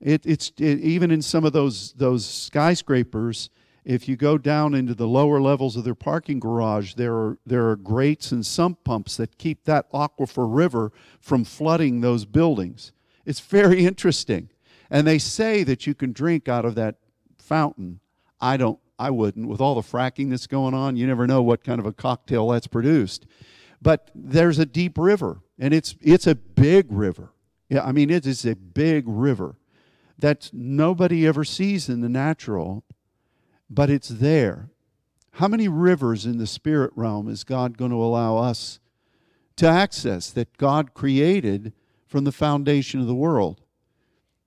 [0.00, 3.50] it, it's it, even in some of those, those skyscrapers,
[3.84, 7.70] if you go down into the lower levels of their parking garage, there are, there
[7.70, 12.92] are grates and sump pumps that keep that aquifer river from flooding those buildings.
[13.24, 14.50] It's very interesting.
[14.90, 16.96] And they say that you can drink out of that
[17.38, 18.00] fountain.
[18.40, 19.48] I don't, I wouldn't.
[19.48, 22.48] With all the fracking that's going on, you never know what kind of a cocktail
[22.48, 23.26] that's produced.
[23.80, 27.30] But there's a deep river, and it's, it's a big river.
[27.68, 29.56] Yeah, I mean, it is a big river
[30.18, 32.84] that nobody ever sees in the natural
[33.70, 34.70] but it's there.
[35.32, 38.80] How many rivers in the spirit realm is God going to allow us
[39.56, 41.72] to access that God created
[42.06, 43.62] from the foundation of the world?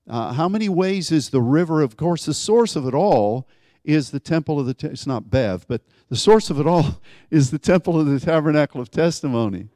[0.10, 1.82] Uh, how many ways is the river?
[1.82, 3.47] Of course, the source of it all
[3.84, 4.74] is the temple of the.
[4.74, 7.02] Te- it's not Bev, but the source of it all
[7.32, 9.70] is the temple of the tabernacle of testimony,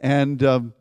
[0.00, 0.42] and.
[0.42, 0.74] Um,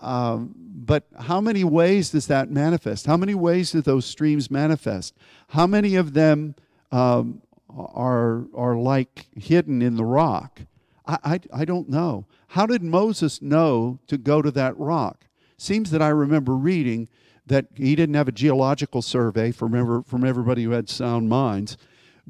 [0.00, 3.06] um, but how many ways does that manifest?
[3.06, 5.14] How many ways do those streams manifest?
[5.48, 6.54] How many of them
[6.92, 10.60] um, are, are like hidden in the rock?
[11.06, 12.26] I, I, I don't know.
[12.48, 15.26] How did Moses know to go to that rock?
[15.56, 17.08] Seems that I remember reading
[17.46, 21.76] that he didn't have a geological survey from, ever, from everybody who had sound minds.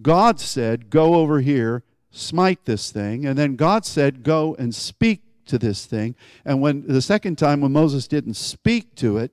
[0.02, 3.26] God said, Go over here, smite this thing.
[3.26, 6.14] And then God said, Go and speak to this thing.
[6.44, 9.32] And when the second time, when Moses didn't speak to it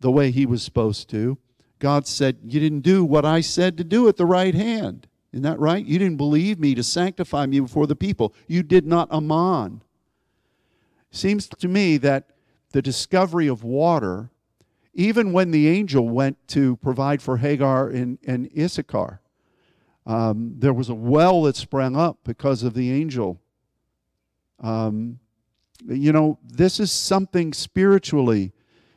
[0.00, 1.38] the way he was supposed to,
[1.78, 5.06] God said, You didn't do what I said to do at the right hand.
[5.32, 5.84] Isn't that right?
[5.84, 8.34] You didn't believe me to sanctify me before the people.
[8.46, 9.82] You did not aman.
[11.10, 12.30] Seems to me that
[12.72, 14.30] the discovery of water,
[14.94, 19.20] even when the angel went to provide for Hagar and, and Issachar,
[20.06, 23.40] um, there was a well that sprang up because of the angel.
[24.60, 25.18] Um,
[25.86, 28.52] you know, this is something spiritually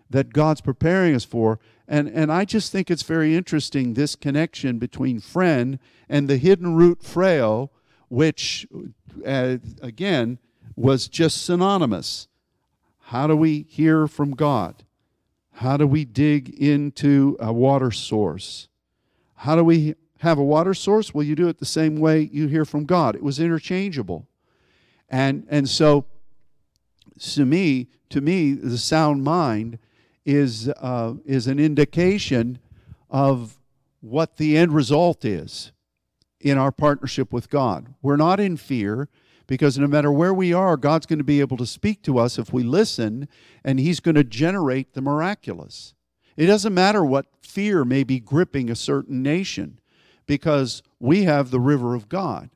[0.10, 1.60] that God's preparing us for.
[1.88, 6.76] And, and I just think it's very interesting this connection between phren and the hidden
[6.76, 7.70] root Phrao,
[8.08, 8.68] which,
[9.26, 10.38] uh, again,
[10.76, 12.28] was just synonymous.
[13.00, 14.84] How do we hear from God?
[15.54, 18.70] How do we dig into a water source?
[19.36, 21.14] How do we have a water source?
[21.14, 23.16] Well, you do it the same way you hear from God.
[23.16, 24.28] It was interchangeable.
[25.10, 26.06] And, and so,
[27.20, 29.80] to me, to me, the sound mind
[30.26, 32.60] is, uh, is an indication
[33.10, 33.58] of
[34.02, 35.72] what the end result is
[36.40, 37.94] in our partnership with God.
[38.02, 39.10] We're not in fear
[39.48, 42.38] because no matter where we are, God's going to be able to speak to us
[42.38, 43.28] if we listen,
[43.64, 45.96] and He's going to generate the miraculous.
[46.38, 49.80] It doesn't matter what fear may be gripping a certain nation
[50.30, 52.52] because we have the river of God.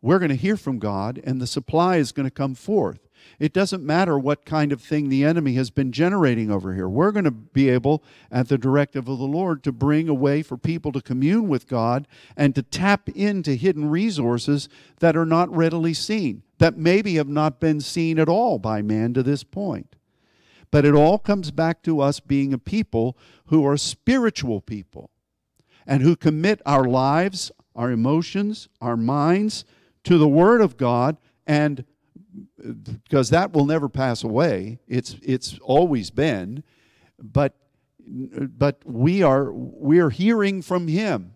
[0.00, 3.10] We're going to hear from God, and the supply is going to come forth.
[3.38, 6.88] It doesn't matter what kind of thing the enemy has been generating over here.
[6.88, 8.02] We're going to be able,
[8.32, 11.68] at the directive of the Lord, to bring a way for people to commune with
[11.68, 12.08] God
[12.38, 17.60] and to tap into hidden resources that are not readily seen, that maybe have not
[17.60, 19.94] been seen at all by man to this point.
[20.70, 23.14] But it all comes back to us being a people
[23.48, 25.10] who are spiritual people
[25.86, 29.64] and who commit our lives, our emotions, our minds
[30.04, 31.16] to the Word of God
[31.46, 31.84] and
[33.02, 34.78] because that will never pass away.
[34.86, 36.62] It's it's always been,
[37.18, 37.56] but
[38.06, 41.34] but we are we are hearing from Him,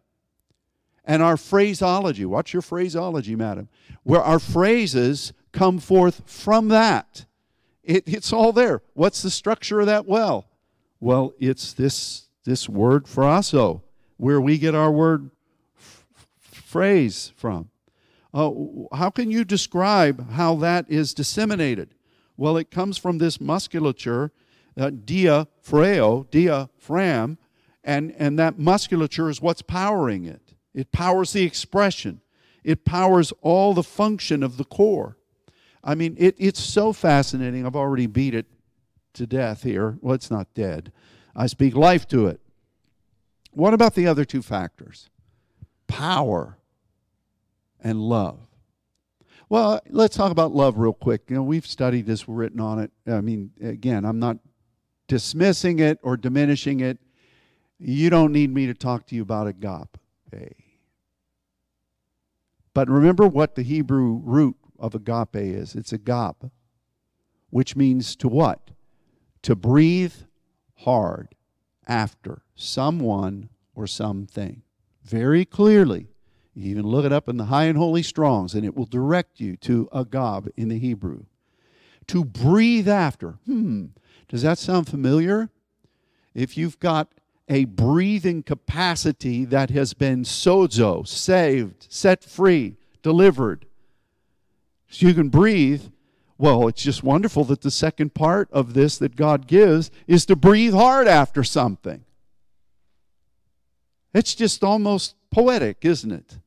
[1.05, 2.25] and our phraseology.
[2.25, 3.69] What's your phraseology, madam?
[4.03, 7.27] Where our phrases come forth from that.
[7.83, 8.83] It, it's all there.
[8.95, 10.49] What's the structure of that well?
[11.01, 13.83] Well, it's this this word phraso,
[14.17, 15.31] where we get our word
[15.79, 16.07] f-
[16.41, 17.71] phrase from.
[18.33, 18.51] Uh,
[18.93, 21.95] how can you describe how that is disseminated?
[22.37, 24.33] Well, it comes from this musculature,
[24.77, 27.39] uh, diaphrao, diaphragm,
[27.85, 30.55] and, and that musculature is what's powering it.
[30.75, 32.21] It powers the expression,
[32.65, 35.17] it powers all the function of the core.
[35.85, 37.67] I mean, it, it's so fascinating.
[37.67, 38.47] I've already beat it
[39.13, 39.99] to death here.
[40.01, 40.91] Well, it's not dead.
[41.37, 42.41] I speak life to it.
[43.55, 45.09] What about the other two factors?
[45.87, 46.59] Power
[47.81, 48.41] and love.
[49.49, 51.23] Well, let's talk about love real quick.
[51.29, 52.91] You know, we've studied this, we're written on it.
[53.07, 54.39] I mean, again, I'm not
[55.07, 56.99] dismissing it or diminishing it.
[57.79, 60.57] You don't need me to talk to you about agape.
[62.73, 66.51] But remember what the Hebrew root of agape is it's agab,
[67.51, 68.71] which means to what?
[69.43, 70.15] To breathe
[70.79, 71.35] hard
[71.87, 74.63] after someone or something.
[75.05, 76.09] Very clearly.
[76.55, 79.41] You even look it up in the High and Holy Strongs, and it will direct
[79.41, 81.25] you to agab in the Hebrew.
[82.09, 83.39] To breathe after.
[83.47, 83.87] Hmm.
[84.29, 85.51] Does that sound familiar?
[86.35, 87.09] If you've got
[87.49, 93.67] a breathing capacity that has been sozo, saved, set free, delivered,
[94.89, 95.83] so you can breathe.
[96.37, 100.37] Well, it's just wonderful that the second part of this that God gives is to
[100.37, 102.05] breathe hard after something.
[104.13, 106.39] It's just almost poetic, isn't it?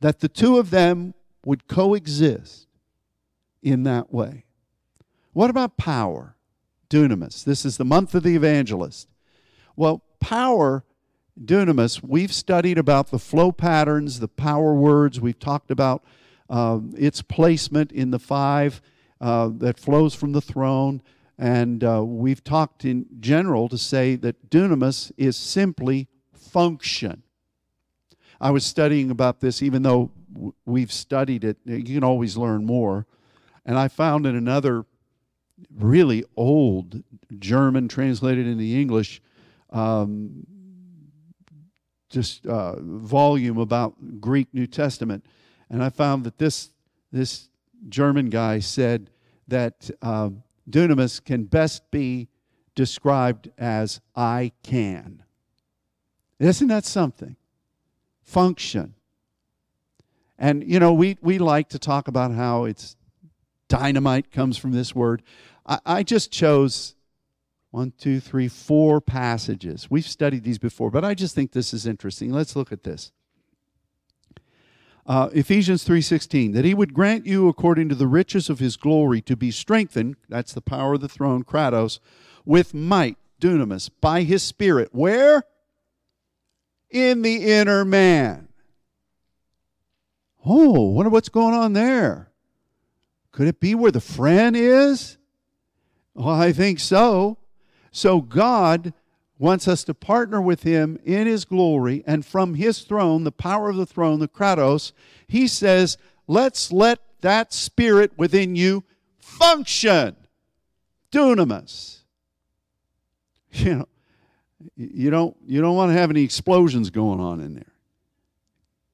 [0.00, 1.14] That the two of them
[1.44, 2.66] would coexist
[3.62, 4.44] in that way.
[5.32, 6.36] What about power?
[6.90, 7.44] Dunamis.
[7.44, 9.08] This is the month of the evangelist.
[9.76, 10.84] Well, power,
[11.42, 15.20] dunamis, we've studied about the flow patterns, the power words.
[15.20, 16.02] We've talked about
[16.48, 18.80] um, its placement in the five
[19.20, 21.02] uh, that flows from the throne.
[21.38, 27.22] And uh, we've talked in general to say that dunamis is simply function.
[28.40, 30.10] I was studying about this, even though
[30.64, 33.06] we've studied it, you can always learn more.
[33.64, 34.84] And I found in another
[35.76, 37.02] really old
[37.38, 39.20] German translated into English
[39.70, 40.46] um,
[42.10, 45.26] just uh, volume about Greek New Testament,
[45.70, 46.70] and I found that this
[47.12, 47.48] this
[47.88, 49.10] German guy said
[49.46, 50.30] that uh,
[50.68, 52.28] dunamis can best be
[52.74, 55.22] described as I can.
[56.38, 57.36] Isn't that something?
[58.22, 58.94] Function.
[60.38, 62.96] And you know, we we like to talk about how it's
[63.68, 65.22] dynamite comes from this word.
[65.66, 66.94] I, I just chose
[67.70, 69.90] one, two, three, four passages.
[69.90, 72.32] We've studied these before, but I just think this is interesting.
[72.32, 73.12] Let's look at this.
[75.08, 79.22] Uh, Ephesians 3:16 that he would grant you according to the riches of his glory
[79.22, 81.98] to be strengthened that's the power of the throne kratos
[82.44, 84.90] with might dunamis by his spirit.
[84.92, 85.44] Where?
[86.90, 88.48] In the inner man.
[90.44, 92.30] Oh wonder what's going on there.
[93.32, 95.16] Could it be where the phren is?
[96.12, 97.38] Well i think so.
[97.90, 98.92] So God
[99.38, 103.70] wants us to partner with him in his glory and from his throne, the power
[103.70, 104.92] of the throne, the kratos,
[105.26, 108.84] he says, let's let that spirit within you
[109.18, 110.16] function.
[111.12, 111.96] Dunamis.
[113.50, 113.88] You know,
[114.76, 117.72] you don't you don't want to have any explosions going on in there.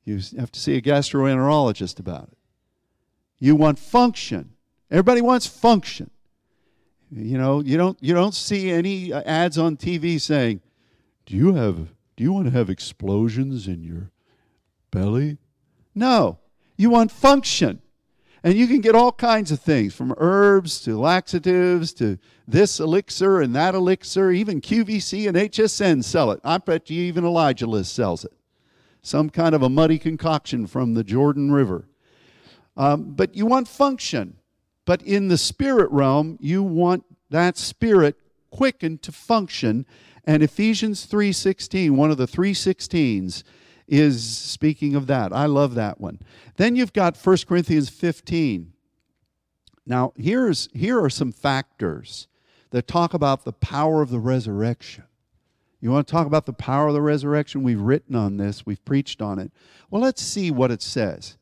[0.05, 2.39] You have to see a gastroenterologist about it.
[3.41, 4.53] You want function.
[4.91, 6.11] Everybody wants function.
[7.17, 10.61] You know, you don't you don't see any uh, ads on TV saying,
[11.27, 14.11] "Do you have do you want to have explosions in your
[14.91, 15.39] belly?"
[15.95, 16.39] No.
[16.77, 17.81] You want function.
[18.43, 23.41] And you can get all kinds of things from herbs to laxatives to this elixir
[23.41, 24.33] and that elixir.
[24.33, 26.41] Even QVC and HSN sell it.
[26.45, 28.33] I bet you even Elijah List sells it.
[29.01, 31.87] Some kind of a muddy concoction from the Jordan River.
[32.77, 34.37] Um, but you want function.
[34.85, 38.17] But in the spirit realm, you want that spirit
[38.51, 39.87] quickened to function.
[40.25, 43.43] And Ephesians 3:16, one of the 316s,
[43.87, 45.33] is speaking of that.
[45.33, 46.21] I love that one.
[46.57, 48.73] Then you've got 1 Corinthians 15.
[49.87, 52.29] Now, here's here are some factors
[52.71, 55.05] that talk about the power of the resurrection.
[55.81, 57.63] You want to talk about the power of the resurrection?
[57.63, 59.53] We've written on this, we've preached on it.
[59.91, 61.37] Well, let's see what it says.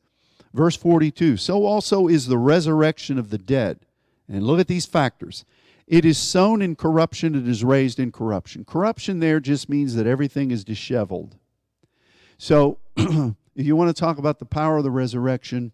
[0.53, 3.79] Verse 42 So also is the resurrection of the dead.
[4.27, 5.45] And look at these factors.
[5.85, 8.63] It is sown in corruption, it is raised in corruption.
[8.63, 11.35] Corruption there just means that everything is disheveled.
[12.37, 15.73] So, if you want to talk about the power of the resurrection,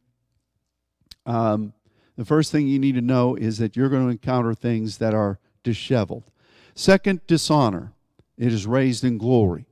[1.26, 1.74] um,
[2.18, 5.14] the first thing you need to know is that you're going to encounter things that
[5.14, 6.24] are disheveled.
[6.74, 7.94] Second, dishonor.
[8.38, 9.68] It is raised in glory.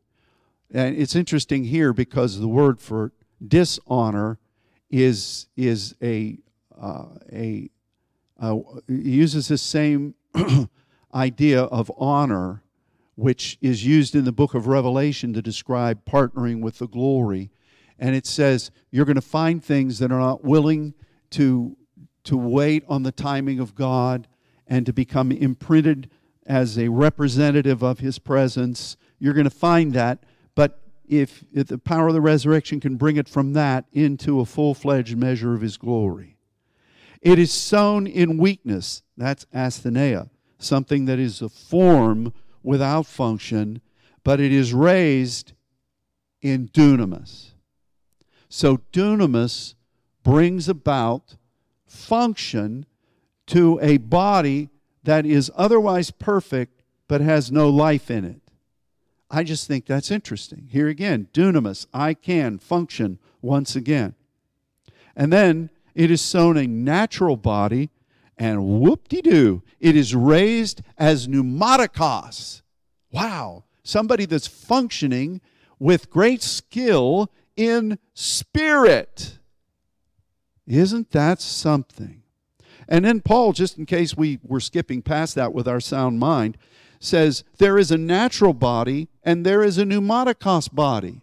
[0.71, 3.11] And it's interesting here because the word for
[3.45, 4.37] dishonor
[4.89, 6.37] is is a
[6.79, 7.69] uh, a
[8.39, 8.57] uh,
[8.87, 10.15] uses the same
[11.13, 12.61] idea of honor,
[13.15, 17.49] which is used in the book of Revelation to describe partnering with the glory.
[17.99, 20.93] And it says you're going to find things that are not willing
[21.31, 21.75] to
[22.23, 24.27] to wait on the timing of God
[24.67, 26.09] and to become imprinted
[26.45, 28.97] as a representative of His presence.
[29.17, 30.23] You're going to find that,
[30.53, 34.45] but if, if the power of the resurrection can bring it from that into a
[34.45, 36.37] full fledged measure of his glory.
[37.21, 39.03] It is sown in weakness.
[39.15, 40.29] That's asthenia,
[40.59, 42.33] something that is a form
[42.63, 43.81] without function,
[44.23, 45.53] but it is raised
[46.41, 47.51] in dunamis.
[48.49, 49.75] So dunamis
[50.23, 51.35] brings about
[51.85, 52.85] function
[53.47, 54.69] to a body
[55.03, 58.41] that is otherwise perfect but has no life in it.
[59.29, 60.69] I just think that's interesting.
[60.71, 64.15] Here again, dunamis, I can function once again.
[65.15, 67.89] And then it is sown a natural body,
[68.37, 72.61] and whoop de doo, it is raised as pneumatikos.
[73.11, 75.41] Wow, somebody that's functioning
[75.79, 79.39] with great skill in spirit.
[80.67, 82.23] Isn't that something?
[82.87, 86.57] And then Paul, just in case we were skipping past that with our sound mind,
[86.99, 91.21] says there is a natural body and there is a pneumatikos body.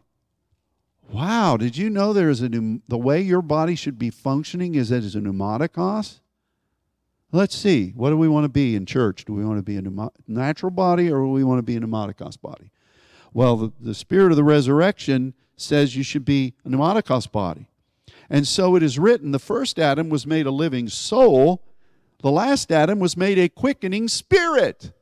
[1.11, 4.91] Wow, did you know there is a the way your body should be functioning is
[4.91, 6.21] as a pneumatikos?
[7.33, 7.91] Let's see.
[7.97, 9.25] What do we want to be in church?
[9.25, 11.81] Do we want to be a natural body or do we want to be a
[11.81, 12.71] pneumatikos body?
[13.33, 17.69] Well, the, the spirit of the resurrection says you should be a pneumatikos body.
[18.31, 21.63] And so it is written the first Adam was made a living soul,
[22.21, 24.93] the last Adam was made a quickening spirit.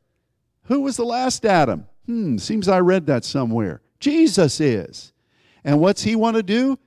[0.65, 1.87] Who was the last Adam?
[2.07, 3.81] Hmm, seems I read that somewhere.
[4.01, 5.13] Jesus is.
[5.63, 6.79] And what's he want to do?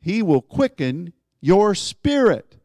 [0.00, 2.56] He will quicken your spirit.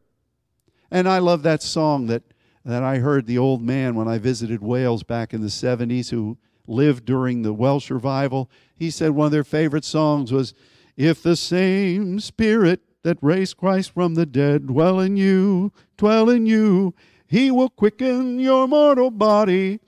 [0.89, 2.23] And I love that song that,
[2.65, 6.37] that I heard the old man when I visited Wales back in the 70s who
[6.65, 8.49] lived during the Welsh revival.
[8.75, 10.53] He said one of their favorite songs was,
[10.97, 16.45] If the same spirit that raised Christ from the dead dwell in you, dwell in
[16.45, 16.93] you,
[17.27, 19.79] he will quicken your mortal body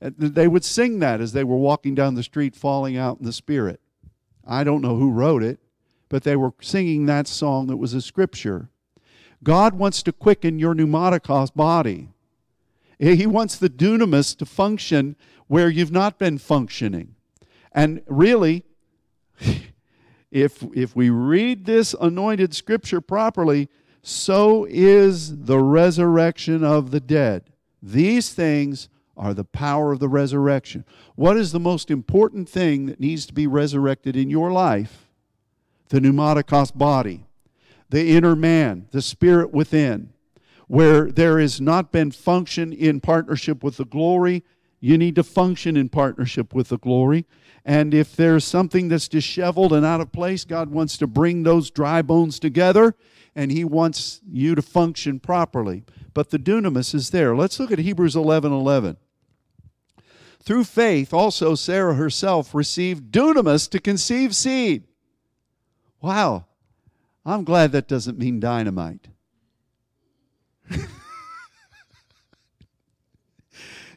[0.00, 3.32] they would sing that as they were walking down the street, falling out in the
[3.32, 3.80] Spirit.
[4.46, 5.58] I don't know who wrote it,
[6.08, 8.70] but they were singing that song that was a scripture.
[9.42, 12.08] God wants to quicken your pneumatikos body.
[12.98, 15.16] He wants the dunamis to function
[15.46, 17.14] where you've not been functioning.
[17.72, 18.64] And really,
[20.30, 23.68] if, if we read this anointed scripture properly,
[24.02, 27.44] so is the resurrection of the dead.
[27.82, 30.84] These things are the power of the resurrection.
[31.16, 35.08] What is the most important thing that needs to be resurrected in your life?
[35.88, 37.26] The pneumatikos body,
[37.88, 40.12] the inner man, the spirit within.
[40.68, 44.44] Where there has not been function in partnership with the glory,
[44.80, 47.26] you need to function in partnership with the glory.
[47.68, 51.70] And if there's something that's disheveled and out of place, God wants to bring those
[51.70, 52.96] dry bones together
[53.36, 55.84] and He wants you to function properly.
[56.14, 57.36] But the dunamis is there.
[57.36, 58.96] Let's look at Hebrews 11 11.
[60.42, 64.84] Through faith, also Sarah herself received dunamis to conceive seed.
[66.00, 66.46] Wow.
[67.26, 69.08] I'm glad that doesn't mean dynamite.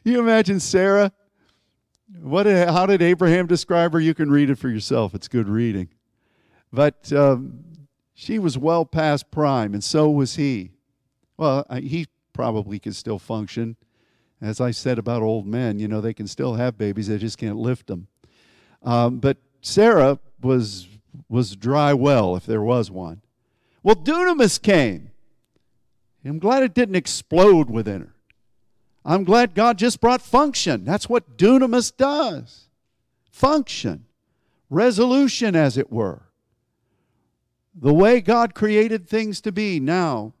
[0.04, 1.10] you imagine Sarah?
[2.22, 4.00] What, how did Abraham describe her?
[4.00, 5.14] You can read it for yourself.
[5.14, 5.88] It's good reading.
[6.72, 7.64] But um,
[8.14, 10.70] she was well past prime, and so was he.
[11.36, 13.76] Well, he probably could still function
[14.42, 17.38] as I said about old men, you know, they can still have babies, they just
[17.38, 18.08] can't lift them.
[18.82, 20.88] Um, but Sarah was,
[21.28, 23.22] was dry well, if there was one.
[23.84, 25.10] Well, dunamis came.
[26.24, 28.11] I'm glad it didn't explode within her.
[29.04, 30.84] I'm glad God just brought function.
[30.84, 32.68] That's what dunamis does
[33.30, 34.04] function,
[34.70, 36.22] resolution, as it were.
[37.74, 40.34] The way God created things to be now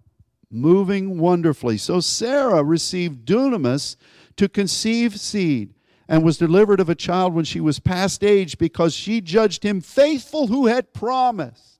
[0.50, 1.78] moving wonderfully.
[1.78, 3.96] So Sarah received dunamis
[4.36, 5.74] to conceive seed
[6.06, 9.80] and was delivered of a child when she was past age because she judged him
[9.80, 11.71] faithful who had promised.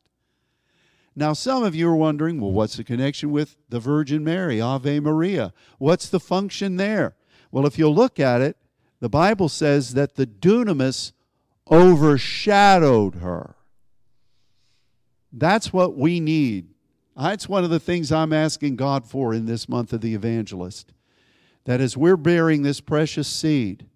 [1.14, 5.00] Now, some of you are wondering, well, what's the connection with the Virgin Mary, Ave
[5.00, 5.52] Maria?
[5.78, 7.16] What's the function there?
[7.50, 8.56] Well, if you look at it,
[9.00, 11.12] the Bible says that the dunamis
[11.70, 13.56] overshadowed her.
[15.32, 16.72] That's what we need
[17.16, 20.92] that's one of the things I'm asking God for in this month of the evangelist.
[21.64, 23.86] That as we're bearing this precious seed,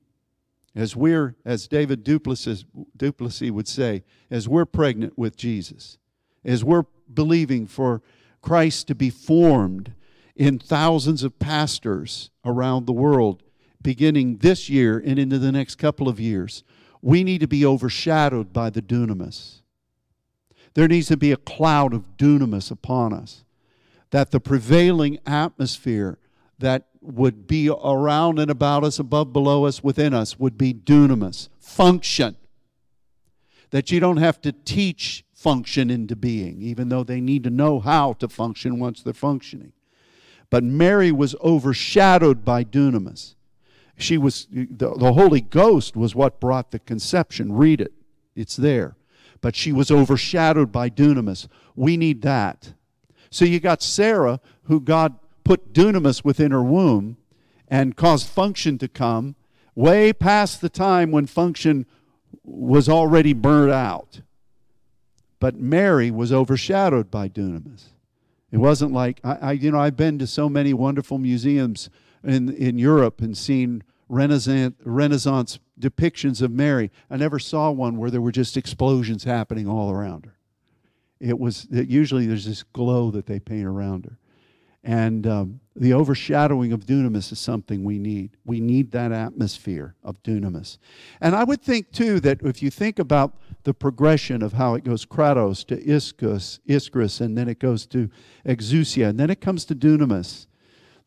[0.75, 2.65] as we're, as David du Plessis,
[2.97, 5.99] Duplessis would say, as we're pregnant with Jesus,
[6.45, 8.03] as we're believing for
[8.43, 9.93] Christ to be formed
[10.35, 13.43] in thousands of pastors around the world,
[13.81, 16.63] beginning this year and into the next couple of years,
[17.03, 19.63] we need to be overshadowed by the dunamis.
[20.75, 23.45] There needs to be a cloud of dunamis upon us.
[24.11, 26.19] That the prevailing atmosphere
[26.59, 31.49] that would be around and about us, above, below us, within us, would be dunamis,
[31.59, 32.37] function.
[33.71, 37.79] that you don't have to teach function into being, even though they need to know
[37.79, 39.73] how to function once they're functioning.
[40.49, 43.35] But Mary was overshadowed by dunamis.
[43.99, 47.53] She was the, the Holy Ghost was what brought the conception.
[47.53, 47.93] Read it.
[48.35, 48.97] It's there.
[49.43, 51.49] But she was overshadowed by dunamis.
[51.75, 52.73] We need that.
[53.31, 57.19] So you got Sarah, who God put dunamis within her womb
[57.69, 59.35] and caused function to come
[59.75, 61.85] way past the time when function
[62.43, 64.21] was already burned out.
[65.39, 67.89] But Mary was overshadowed by dunamis.
[68.51, 71.91] It wasn't like I, I, you know I've been to so many wonderful museums
[72.25, 76.91] in in Europe and seen Renaissance Renaissance depictions of Mary.
[77.11, 80.37] I never saw one where there were just explosions happening all around her.
[81.21, 84.19] It was usually there's this glow that they paint around her.
[84.87, 88.37] And um, the overshadowing of dunamis is something we need.
[88.45, 90.79] We need that atmosphere of dunamis.
[91.21, 93.35] And I would think, too, that if you think about
[93.65, 98.09] the progression of how it goes kratos to ischus, iskris, and then it goes to
[98.47, 100.47] exousia, and then it comes to dunamis,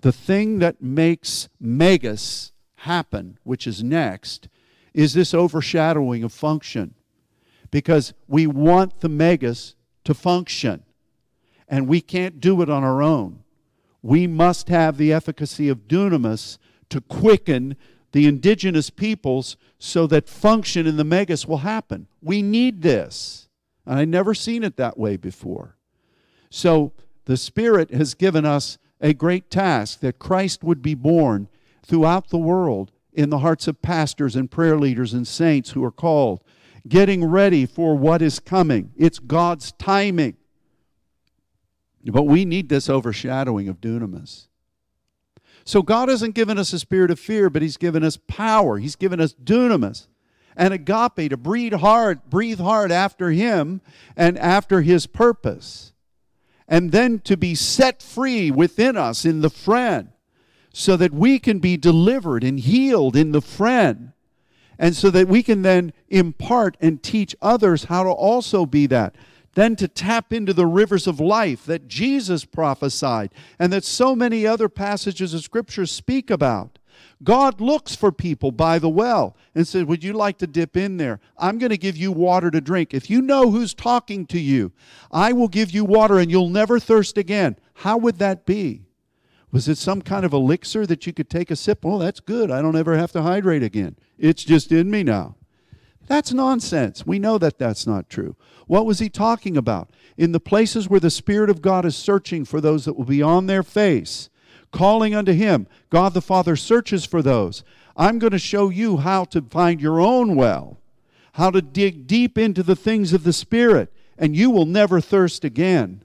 [0.01, 4.49] the thing that makes megas happen, which is next,
[4.93, 6.95] is this overshadowing of function.
[7.71, 10.83] Because we want the megas to function,
[11.69, 13.45] and we can't do it on our own
[14.01, 16.57] we must have the efficacy of dunamis
[16.89, 17.75] to quicken
[18.11, 22.07] the indigenous peoples so that function in the megas will happen.
[22.21, 23.47] We need this.
[23.85, 25.75] And I've never seen it that way before.
[26.49, 26.93] So
[27.25, 31.47] the Spirit has given us a great task that Christ would be born
[31.85, 35.91] throughout the world in the hearts of pastors and prayer leaders and saints who are
[35.91, 36.41] called,
[36.87, 38.91] getting ready for what is coming.
[38.97, 40.37] It's God's timing.
[42.11, 44.47] But we need this overshadowing of dunamis.
[45.65, 48.77] So God hasn't given us a spirit of fear, but He's given us power.
[48.77, 50.07] He's given us dunamis
[50.55, 53.81] and agape to breathe hard, breathe hard after Him
[54.17, 55.93] and after His purpose.
[56.67, 60.09] And then to be set free within us in the phren
[60.71, 64.13] so that we can be delivered and healed in the phren.
[64.77, 69.15] And so that we can then impart and teach others how to also be that
[69.55, 74.45] then to tap into the rivers of life that Jesus prophesied and that so many
[74.45, 76.79] other passages of Scripture speak about.
[77.23, 80.97] God looks for people by the well and says, Would you like to dip in
[80.97, 81.19] there?
[81.37, 82.93] I'm going to give you water to drink.
[82.93, 84.71] If you know who's talking to you,
[85.11, 87.57] I will give you water and you'll never thirst again.
[87.75, 88.83] How would that be?
[89.51, 91.83] Was it some kind of elixir that you could take a sip?
[91.83, 92.51] Well, that's good.
[92.51, 93.97] I don't ever have to hydrate again.
[94.17, 95.35] It's just in me now.
[96.09, 97.05] That's nonsense.
[97.05, 98.35] We know that that's not true.
[98.65, 99.91] What was he talking about?
[100.17, 103.21] In the places where the Spirit of God is searching for those that will be
[103.21, 104.29] on their face,
[104.71, 107.63] calling unto Him, God the Father searches for those.
[107.95, 110.79] I'm going to show you how to find your own well,
[111.33, 115.45] how to dig deep into the things of the Spirit, and you will never thirst
[115.45, 116.03] again.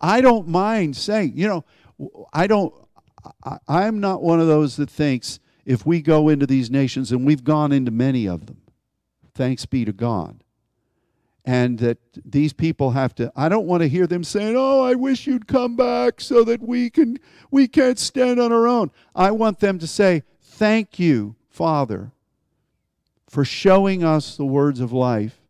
[0.00, 1.64] I don't mind saying, you know,
[2.32, 2.74] I don't,
[3.68, 7.24] I, am not one of those that thinks if we go into these nations, and
[7.24, 8.56] we've gone into many of them,
[9.34, 10.42] Thanks be to God.
[11.44, 14.94] And that these people have to, I don't want to hear them saying, Oh, I
[14.94, 17.18] wish you'd come back so that we can,
[17.50, 18.92] we can't stand on our own.
[19.14, 22.12] I want them to say, Thank you, Father,
[23.28, 25.40] for showing us the words of life.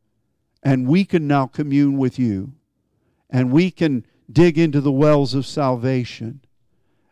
[0.62, 2.52] And we can now commune with you.
[3.28, 6.40] And we can dig into the wells of salvation.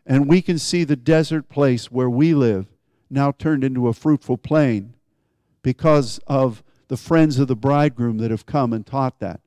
[0.05, 2.65] And we can see the desert place where we live
[3.09, 4.95] now turned into a fruitful plain
[5.63, 9.39] because of the friends of the bridegroom that have come and taught that.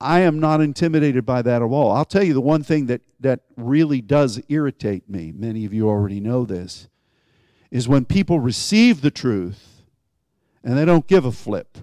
[0.00, 1.92] I am not intimidated by that at all.
[1.92, 5.88] I'll tell you the one thing that, that really does irritate me, many of you
[5.88, 6.88] already know this,
[7.70, 9.82] is when people receive the truth
[10.62, 11.78] and they don't give a flip.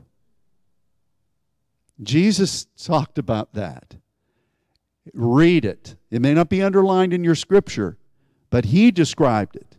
[2.01, 3.95] Jesus talked about that.
[5.13, 5.95] Read it.
[6.11, 7.97] It may not be underlined in your scripture,
[8.49, 9.77] but he described it.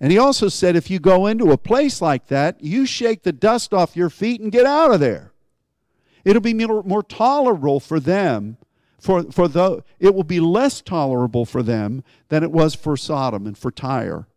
[0.00, 3.32] And he also said, if you go into a place like that, you shake the
[3.32, 5.32] dust off your feet and get out of there.
[6.24, 8.58] It'll be more, tolerable for them,
[9.00, 13.46] for, for the, it will be less tolerable for them than it was for Sodom
[13.46, 14.28] and for Tyre.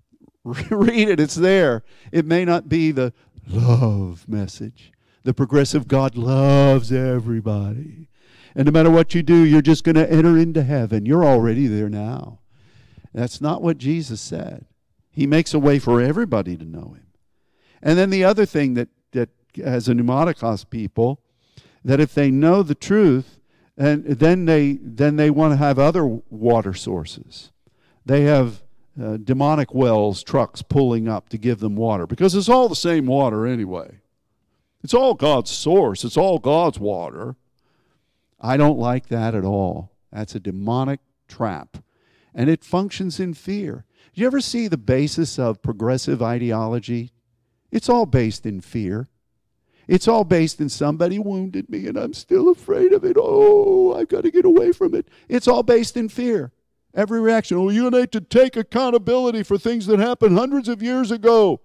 [0.44, 1.84] Read it, it's there.
[2.10, 3.12] It may not be the
[3.46, 4.92] love message.
[5.22, 8.08] The progressive God loves everybody.
[8.54, 11.06] And no matter what you do, you're just going to enter into heaven.
[11.06, 12.40] You're already there now.
[13.12, 14.64] That's not what Jesus said.
[15.10, 17.06] He makes a way for everybody to know him.
[17.82, 19.30] And then the other thing that, that
[19.62, 21.20] as a pneumatikos people,
[21.84, 23.38] that if they know the truth,
[23.76, 27.52] and then they then they want to have other water sources.
[28.04, 28.62] They have
[29.00, 33.06] uh, demonic wells, trucks pulling up to give them water because it's all the same
[33.06, 34.00] water anyway.
[34.82, 37.36] It's all God's source, it's all God's water.
[38.40, 39.92] I don't like that at all.
[40.12, 41.78] That's a demonic trap.
[42.34, 43.84] And it functions in fear.
[44.18, 47.12] Do you ever see the basis of progressive ideology?
[47.70, 49.06] It's all based in fear.
[49.86, 53.16] It's all based in somebody wounded me and I'm still afraid of it.
[53.16, 55.06] Oh, I've got to get away from it.
[55.28, 56.50] It's all based in fear.
[56.92, 61.12] Every reaction, oh, you need to take accountability for things that happened hundreds of years
[61.12, 61.60] ago.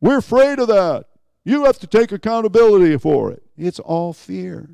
[0.00, 1.04] We're afraid of that.
[1.44, 3.42] You have to take accountability for it.
[3.58, 4.70] It's all fear.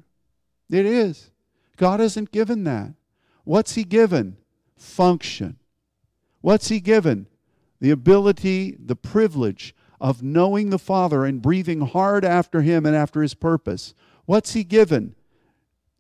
[0.71, 1.33] It is.
[1.77, 2.95] God hasn't given that.
[3.43, 4.37] What's He given?
[4.77, 5.59] Function.
[6.45, 7.27] What's He given?
[7.81, 13.23] The ability, the privilege of knowing the Father and breathing hard after Him and after
[13.23, 13.95] His purpose.
[14.27, 15.15] What's He given?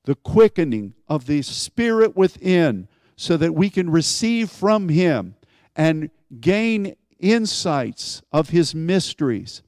[0.04, 5.34] The quickening of the Spirit within so that we can receive from Him
[5.74, 6.10] and
[6.42, 9.62] gain insights of His mysteries.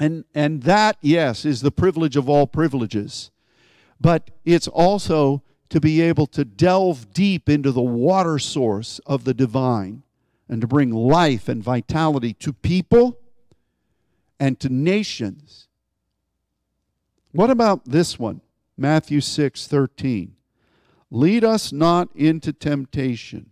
[0.00, 3.30] And, and that, yes, is the privilege of all privileges.
[4.00, 9.34] But it's also to be able to delve deep into the water source of the
[9.34, 10.02] divine
[10.48, 13.18] and to bring life and vitality to people
[14.38, 15.68] and to nations.
[17.32, 18.40] What about this one?
[18.76, 20.36] Matthew 6 13.
[21.10, 23.50] Lead us not into temptation,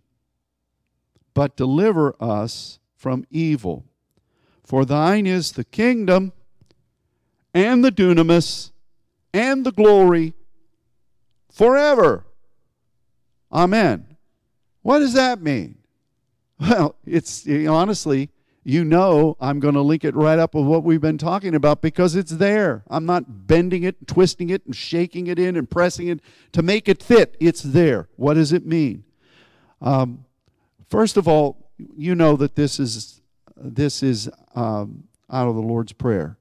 [1.33, 3.85] but deliver us from evil.
[4.63, 6.33] For thine is the kingdom
[7.53, 8.71] and the dunamis
[9.33, 10.33] and the glory
[11.53, 12.25] forever.
[13.51, 14.17] Amen.
[14.81, 15.77] What does that mean?
[16.59, 18.29] Well, it's honestly,
[18.63, 21.81] you know I'm going to link it right up with what we've been talking about
[21.81, 22.83] because it's there.
[22.89, 26.21] I'm not bending it, twisting it, and shaking it in and pressing it
[26.53, 27.35] to make it fit.
[27.39, 28.07] It's there.
[28.15, 29.03] What does it mean?
[29.81, 30.25] Um,
[30.89, 33.21] first of all, you know that this is
[33.57, 36.37] this is um, out of the Lord's prayer,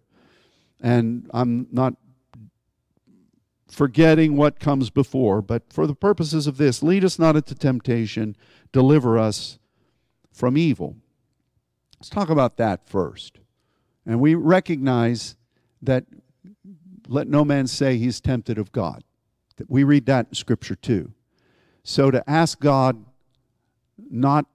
[0.81, 1.95] and I'm not
[3.73, 8.37] forgetting what comes before, but for the purposes of this, lead us not into temptation,
[8.71, 9.59] deliver us
[10.31, 10.97] from evil.
[11.99, 13.39] Let's talk about that first.
[14.05, 15.37] And we recognize
[15.81, 16.05] that
[17.09, 19.05] let no man say he's tempted of God.
[19.69, 21.13] We read that in Scripture too.
[21.83, 23.03] So to ask God
[24.11, 24.47] not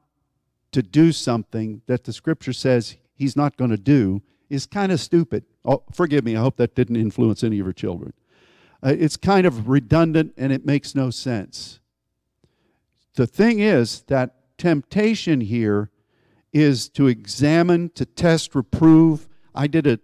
[0.73, 4.99] to do something that the Scripture says he's not going to do is kind of
[4.99, 5.43] stupid.
[5.65, 8.13] Oh, forgive me, I hope that didn't influence any of your children.
[8.83, 11.79] Uh, it's kind of redundant and it makes no sense.
[13.15, 15.89] The thing is that temptation here
[16.53, 19.27] is to examine, to test, reprove.
[19.53, 20.01] I did it,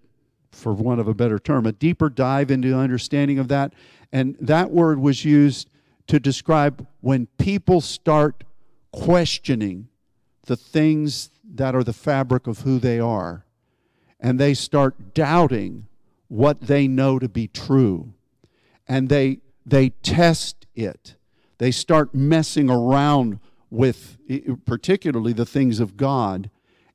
[0.51, 3.73] for want of a better term, a deeper dive into understanding of that.
[4.11, 5.69] And that word was used
[6.07, 8.43] to describe when people start
[8.91, 9.87] questioning
[10.45, 13.45] the things that are the fabric of who they are.
[14.19, 15.87] And they start doubting
[16.27, 18.13] what they know to be true.
[18.87, 21.15] And they, they test it.
[21.57, 24.17] They start messing around with
[24.65, 26.49] particularly the things of God,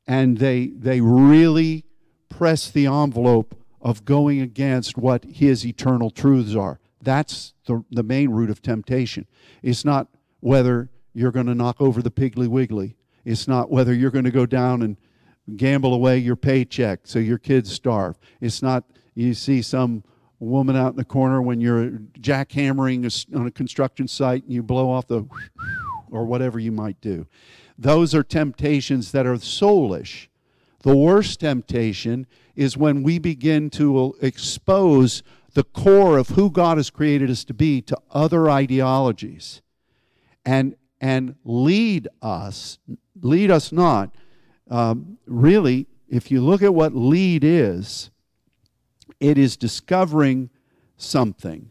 [0.06, 1.84] and they, they really
[2.28, 6.78] press the envelope of going against what His eternal truths are.
[7.02, 9.26] That's the, the main root of temptation.
[9.62, 10.08] It's not
[10.40, 14.30] whether you're going to knock over the Piggly Wiggly, it's not whether you're going to
[14.30, 14.96] go down and
[15.56, 18.18] gamble away your paycheck so your kids starve.
[18.40, 18.84] It's not
[19.14, 20.04] you see some
[20.44, 24.90] woman out in the corner when you're jackhammering on a construction site and you blow
[24.90, 25.26] off the
[26.10, 27.26] or whatever you might do.
[27.76, 30.28] Those are temptations that are soulish.
[30.82, 32.26] The worst temptation
[32.56, 35.22] is when we begin to expose
[35.54, 39.60] the core of who God has created us to be to other ideologies
[40.44, 42.78] and, and lead us,
[43.20, 44.14] lead us not.
[44.70, 48.10] Um, really, if you look at what lead is,
[49.20, 50.50] it is discovering
[50.96, 51.70] something.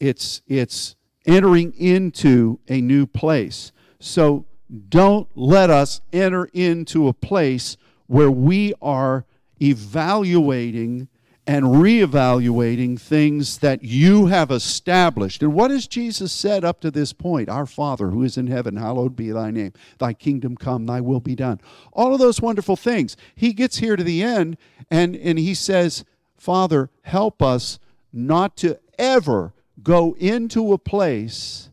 [0.00, 3.72] It's, it's entering into a new place.
[4.00, 4.46] So
[4.88, 7.76] don't let us enter into a place
[8.06, 9.24] where we are
[9.60, 11.08] evaluating
[11.46, 15.42] and reevaluating things that you have established.
[15.42, 17.48] And what has Jesus said up to this point?
[17.48, 19.72] Our Father who is in heaven, hallowed be thy name.
[19.98, 21.60] Thy kingdom come, thy will be done.
[21.92, 23.16] All of those wonderful things.
[23.34, 24.56] He gets here to the end
[24.90, 26.04] and, and he says,
[26.42, 27.78] Father, help us
[28.12, 31.70] not to ever go into a place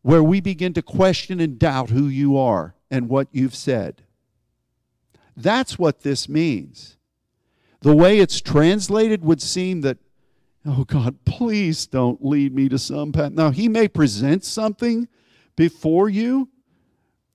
[0.00, 4.02] where we begin to question and doubt who you are and what you've said.
[5.36, 6.96] That's what this means.
[7.82, 9.98] The way it's translated would seem that,
[10.64, 13.32] oh God, please don't lead me to some path.
[13.32, 15.06] Now, He may present something
[15.54, 16.48] before you.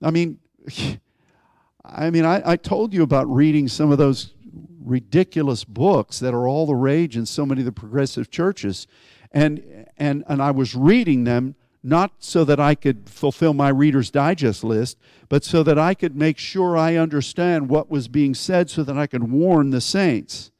[0.01, 0.39] I mean,
[1.85, 4.33] I mean, I, I told you about reading some of those
[4.83, 8.87] ridiculous books that are all the rage in so many of the progressive churches.
[9.31, 14.09] And, and, and I was reading them not so that I could fulfill my Reader's
[14.09, 18.69] Digest list, but so that I could make sure I understand what was being said
[18.69, 20.51] so that I could warn the saints.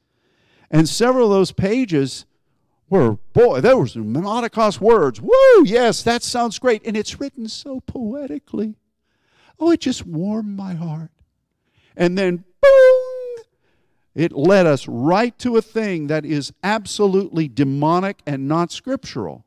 [0.70, 2.26] And several of those pages
[2.90, 5.20] were, boy, there were some words.
[5.20, 6.86] Woo, yes, that sounds great.
[6.86, 8.74] And it's written so poetically.
[9.58, 11.10] Oh, it just warmed my heart.
[11.96, 12.44] And then,
[14.14, 19.44] it led us right to a thing that is absolutely demonic and not scriptural.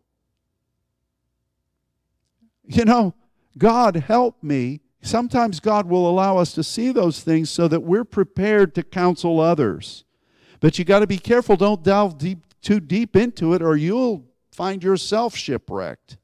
[2.65, 3.13] You know,
[3.57, 4.81] God help me.
[5.01, 9.39] Sometimes God will allow us to see those things so that we're prepared to counsel
[9.39, 10.03] others.
[10.59, 11.55] But you got to be careful.
[11.55, 16.17] Don't delve deep, too deep into it, or you'll find yourself shipwrecked.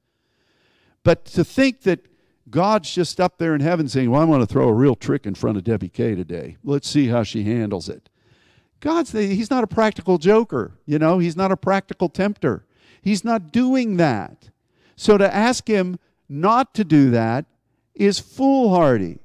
[1.04, 2.08] But to think that
[2.50, 5.26] God's just up there in heaven saying, Well, I'm going to throw a real trick
[5.26, 6.58] in front of Debbie Kay today.
[6.64, 8.10] Let's see how she handles it.
[8.84, 12.66] God's he's not a practical joker, you know, he's not a practical tempter.
[13.02, 14.50] He's not doing that.
[14.98, 17.46] So to ask him not to do that
[17.96, 19.20] is foolhardy.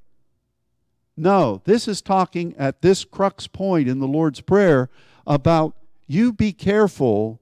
[1.17, 4.91] No, this is talking at this crux point in the Lord's Prayer
[5.27, 5.75] about
[6.07, 7.41] you be careful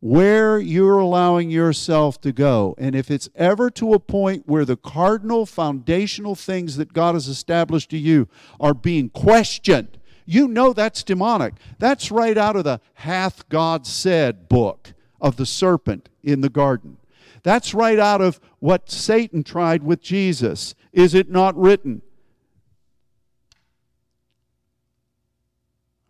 [0.00, 2.74] where you're allowing yourself to go.
[2.78, 7.28] And if it's ever to a point where the cardinal foundational things that God has
[7.28, 8.28] established to you
[8.58, 11.54] are being questioned, you know that's demonic.
[11.78, 16.98] That's right out of the Hath God Said book of the serpent in the garden.
[17.42, 20.74] That's right out of what Satan tried with Jesus.
[20.92, 22.02] Is it not written?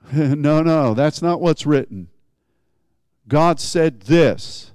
[0.13, 2.09] no, no, that's not what's written.
[3.27, 4.73] God said this.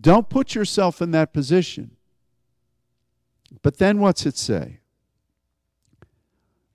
[0.00, 1.92] Don't put yourself in that position.
[3.62, 4.79] But then what's it say?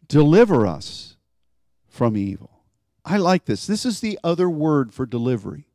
[0.07, 1.17] Deliver us
[1.87, 2.61] from evil.
[3.03, 3.67] I like this.
[3.67, 5.67] This is the other word for delivery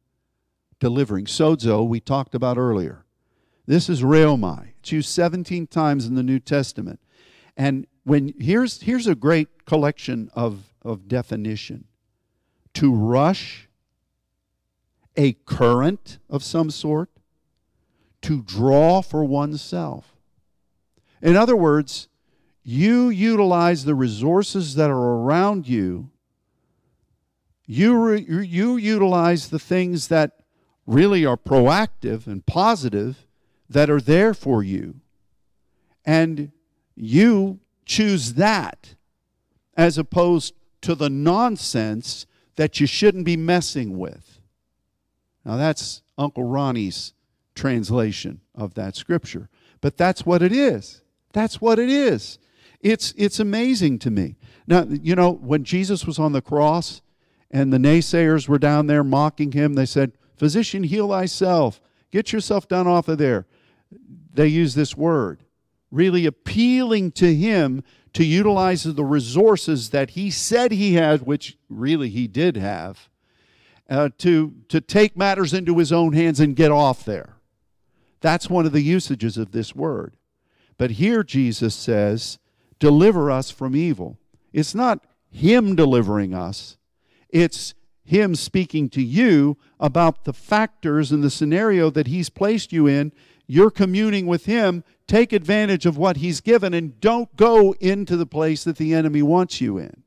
[0.80, 1.26] delivering.
[1.26, 3.04] Sozo, we talked about earlier.
[3.66, 4.72] This is reomai.
[4.80, 6.98] It's used 17 times in the New Testament.
[7.56, 11.84] And when here's here's a great collection of, of definition.
[12.74, 13.68] To rush
[15.16, 17.10] a current of some sort,
[18.22, 20.16] to draw for oneself.
[21.20, 22.08] In other words,
[22.62, 26.10] you utilize the resources that are around you.
[27.66, 30.32] You, re, you utilize the things that
[30.86, 33.26] really are proactive and positive
[33.68, 34.96] that are there for you.
[36.04, 36.50] And
[36.96, 38.94] you choose that
[39.76, 44.40] as opposed to the nonsense that you shouldn't be messing with.
[45.44, 47.14] Now, that's Uncle Ronnie's
[47.54, 49.48] translation of that scripture.
[49.80, 51.02] But that's what it is.
[51.32, 52.38] That's what it is.
[52.80, 54.36] It's, it's amazing to me.
[54.66, 57.02] Now, you know, when Jesus was on the cross
[57.50, 61.80] and the naysayers were down there mocking him, they said, Physician, heal thyself.
[62.10, 63.46] Get yourself down off of there.
[64.32, 65.44] They use this word,
[65.90, 72.08] really appealing to him to utilize the resources that he said he had, which really
[72.08, 73.08] he did have,
[73.88, 77.36] uh, to, to take matters into his own hands and get off there.
[78.20, 80.16] That's one of the usages of this word.
[80.76, 82.38] But here Jesus says,
[82.80, 84.18] deliver us from evil.
[84.52, 86.76] It's not him delivering us,
[87.28, 87.74] it's
[88.10, 93.12] him speaking to you about the factors and the scenario that He's placed you in.
[93.46, 94.82] You're communing with Him.
[95.06, 99.22] Take advantage of what He's given and don't go into the place that the enemy
[99.22, 100.02] wants you in.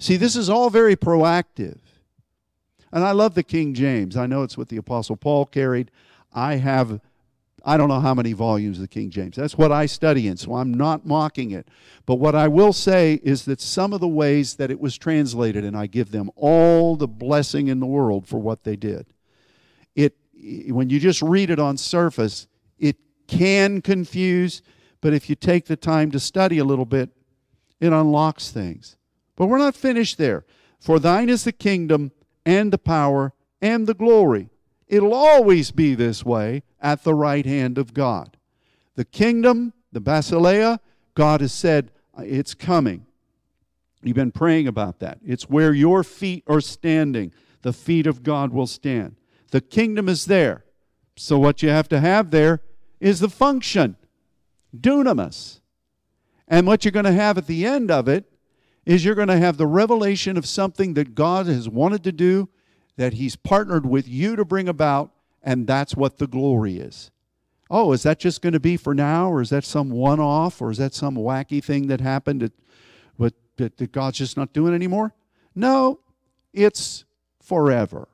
[0.00, 1.78] See, this is all very proactive.
[2.90, 4.16] And I love the King James.
[4.16, 5.92] I know it's what the Apostle Paul carried.
[6.32, 7.00] I have
[7.64, 9.36] I don't know how many volumes of the King James.
[9.36, 11.66] That's what I study in, so I'm not mocking it.
[12.04, 15.64] But what I will say is that some of the ways that it was translated,
[15.64, 19.06] and I give them all the blessing in the world for what they did.
[19.94, 20.14] It
[20.68, 22.46] when you just read it on surface,
[22.78, 22.96] it
[23.26, 24.60] can confuse,
[25.00, 27.08] but if you take the time to study a little bit,
[27.80, 28.96] it unlocks things.
[29.36, 30.44] But we're not finished there.
[30.80, 32.12] For thine is the kingdom
[32.44, 34.50] and the power and the glory
[34.94, 38.36] It'll always be this way at the right hand of God.
[38.94, 40.78] The kingdom, the basileia,
[41.14, 43.04] God has said uh, it's coming.
[44.04, 45.18] You've been praying about that.
[45.26, 47.32] It's where your feet are standing.
[47.62, 49.16] The feet of God will stand.
[49.50, 50.64] The kingdom is there.
[51.16, 52.60] So, what you have to have there
[53.00, 53.96] is the function,
[54.78, 55.58] dunamis.
[56.46, 58.30] And what you're going to have at the end of it
[58.86, 62.48] is you're going to have the revelation of something that God has wanted to do
[62.96, 67.10] that He's partnered with you to bring about, and that's what the glory is.
[67.70, 70.60] Oh, is that just going to be for now, or is that some one off,
[70.60, 72.52] or is that some wacky thing that happened at,
[73.18, 75.14] with that, that God's just not doing anymore?
[75.54, 76.00] No,
[76.52, 77.04] it's
[77.42, 78.08] forever.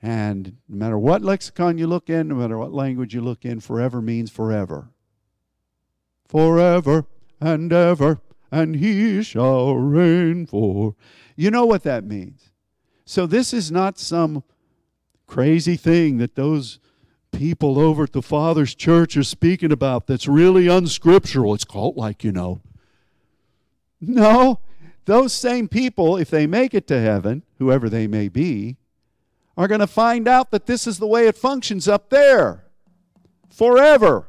[0.00, 3.60] And no matter what lexicon you look in, no matter what language you look in,
[3.60, 4.90] forever means forever.
[6.26, 7.06] Forever
[7.40, 10.94] and ever, and he shall reign for.
[11.36, 12.51] You know what that means.
[13.04, 14.44] So this is not some
[15.26, 16.78] crazy thing that those
[17.32, 21.54] people over at the Father's church are speaking about that's really unscriptural.
[21.54, 22.60] It's cult like, you know.
[24.00, 24.60] No,
[25.04, 28.76] those same people, if they make it to heaven, whoever they may be,
[29.56, 32.64] are going to find out that this is the way it functions up there
[33.50, 34.28] forever.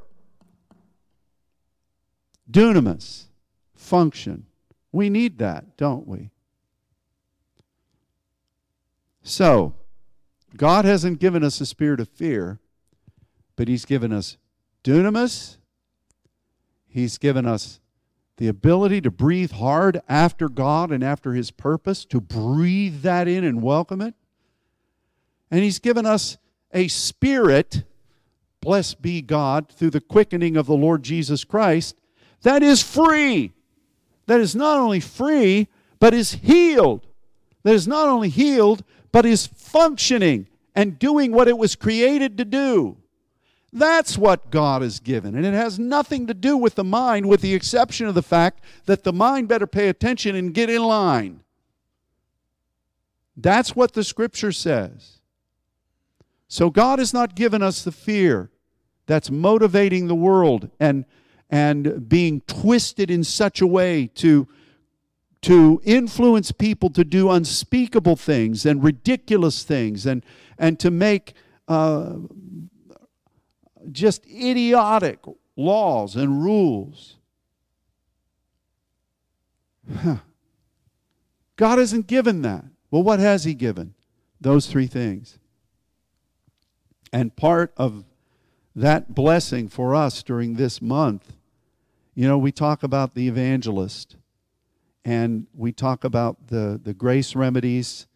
[2.50, 3.26] Dunamis,
[3.74, 4.46] function.
[4.92, 6.30] We need that, don't we?
[9.24, 9.74] So,
[10.56, 12.60] God hasn't given us a spirit of fear,
[13.56, 14.38] but He's given us
[14.84, 15.58] dunamis.
[16.88, 17.80] He's given us
[18.38, 23.44] the ability to breathe hard after God and after His purpose, to breathe that in
[23.44, 24.14] and welcome it.
[25.50, 26.38] And He's given us
[26.74, 27.84] a spirit,
[28.60, 31.96] blessed be God, through the quickening of the Lord Jesus Christ,
[32.42, 33.54] that is free.
[34.26, 35.68] That is not only free,
[36.00, 37.08] but is healed.
[37.64, 38.84] That is not only healed,
[39.14, 42.98] but is functioning and doing what it was created to do.
[43.72, 45.36] That's what God has given.
[45.36, 48.62] And it has nothing to do with the mind, with the exception of the fact
[48.86, 51.40] that the mind better pay attention and get in line.
[53.38, 55.20] That's what the scripture says.
[56.48, 58.52] So God has not given us the fear
[59.06, 61.06] that's motivating the world and,
[61.50, 64.48] and being twisted in such a way to,
[65.44, 70.26] to influence people to do unspeakable things and ridiculous things and,
[70.58, 71.34] and to make
[71.68, 72.14] uh,
[73.92, 75.20] just idiotic
[75.58, 77.18] laws and rules.
[79.94, 80.18] Huh.
[81.58, 82.64] God hasn't given that.
[82.90, 83.96] Well, what has He given?
[84.40, 85.40] Those three things.
[87.12, 88.06] And part of
[88.76, 91.34] that blessing for us during this month,
[92.16, 94.16] you know, we talk about the evangelist
[95.06, 98.08] and we talk about the, the grace remedies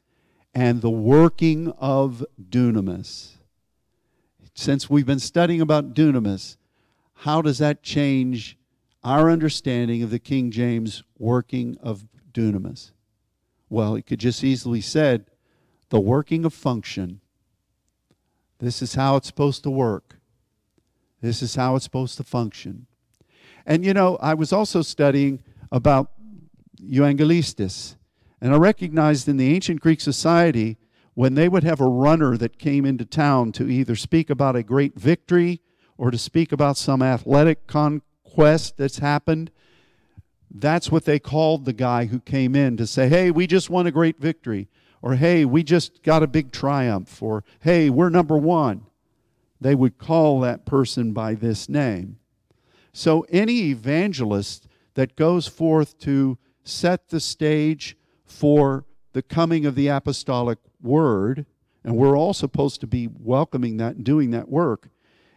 [0.53, 3.37] and the working of dunamis
[4.57, 6.57] since we've been studying about dunamis,
[7.13, 8.57] how does that change
[9.03, 12.91] our understanding of the King James working of dunamis?
[13.69, 15.25] Well, it could just easily said
[15.89, 17.21] the working of function.
[18.57, 20.17] This is how it's supposed to work.
[21.21, 22.87] This is how it's supposed to function.
[23.63, 26.11] And you know, I was also studying about
[26.79, 27.95] euangelistes,
[28.39, 30.77] and I recognized in the ancient Greek society
[31.13, 34.63] when they would have a runner that came into town to either speak about a
[34.63, 35.61] great victory
[35.97, 39.49] or to speak about some athletic conquest that's happened,
[40.51, 43.87] that's what they called the guy who came in to say, hey, we just won
[43.87, 44.67] a great victory,
[45.01, 48.85] or hey, we just got a big triumph, or hey, we're number one.
[49.59, 52.19] They would call that person by this name.
[52.93, 56.37] So any evangelist that goes forth to
[56.67, 61.45] set the stage for the coming of the apostolic word,
[61.83, 64.89] and we're all supposed to be welcoming that and doing that work,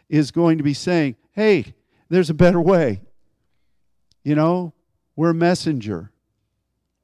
[0.09, 1.73] is going to be saying, hey,
[2.09, 3.01] there's a better way.
[4.23, 4.73] You know,
[5.15, 6.11] we're a messenger.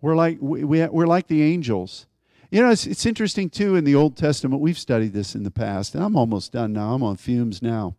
[0.01, 2.05] We're like, we, we, we're like the angels.
[2.51, 4.61] You know, it's, it's interesting too in the Old Testament.
[4.61, 6.93] We've studied this in the past, and I'm almost done now.
[6.93, 7.95] I'm on fumes now.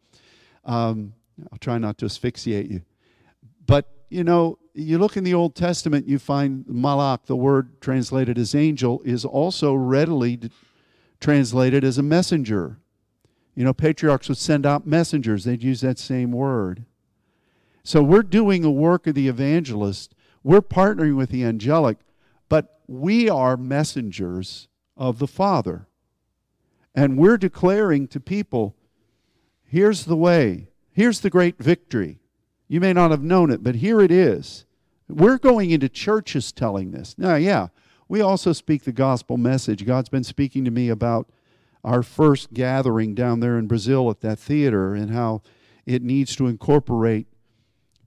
[0.65, 1.15] Um,
[1.51, 2.83] I'll try not to asphyxiate you.
[3.67, 8.39] But, you know, you look in the Old Testament, you find malak, the word translated
[8.39, 10.41] as angel, is also readily
[11.21, 12.79] translated as a messenger.
[13.55, 16.85] You know, patriarchs would send out messengers, they'd use that same word.
[17.83, 21.99] So we're doing a work of the evangelist, we're partnering with the angelic,
[22.49, 25.89] but we are messengers of the Father.
[26.95, 28.75] And we're declaring to people
[29.65, 32.21] here's the way, here's the great victory.
[32.69, 34.67] You may not have known it, but here it is.
[35.09, 37.17] We're going into churches telling this.
[37.17, 37.69] Now, yeah,
[38.09, 39.87] we also speak the gospel message.
[39.87, 41.31] God's been speaking to me about
[41.83, 45.43] our first gathering down there in Brazil at that theater and how
[45.87, 47.27] it needs to incorporate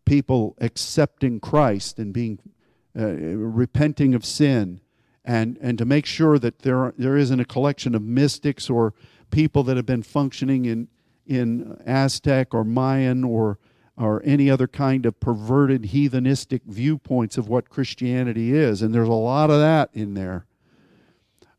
[0.06, 2.40] people accepting Christ and being
[2.98, 4.82] uh, repenting of sin
[5.24, 8.94] and and to make sure that there there isn't a collection of mystics or
[9.30, 10.88] people that have been functioning in
[11.26, 13.58] in Aztec or Mayan or
[14.02, 18.82] or any other kind of perverted heathenistic viewpoints of what Christianity is.
[18.82, 20.46] And there's a lot of that in there.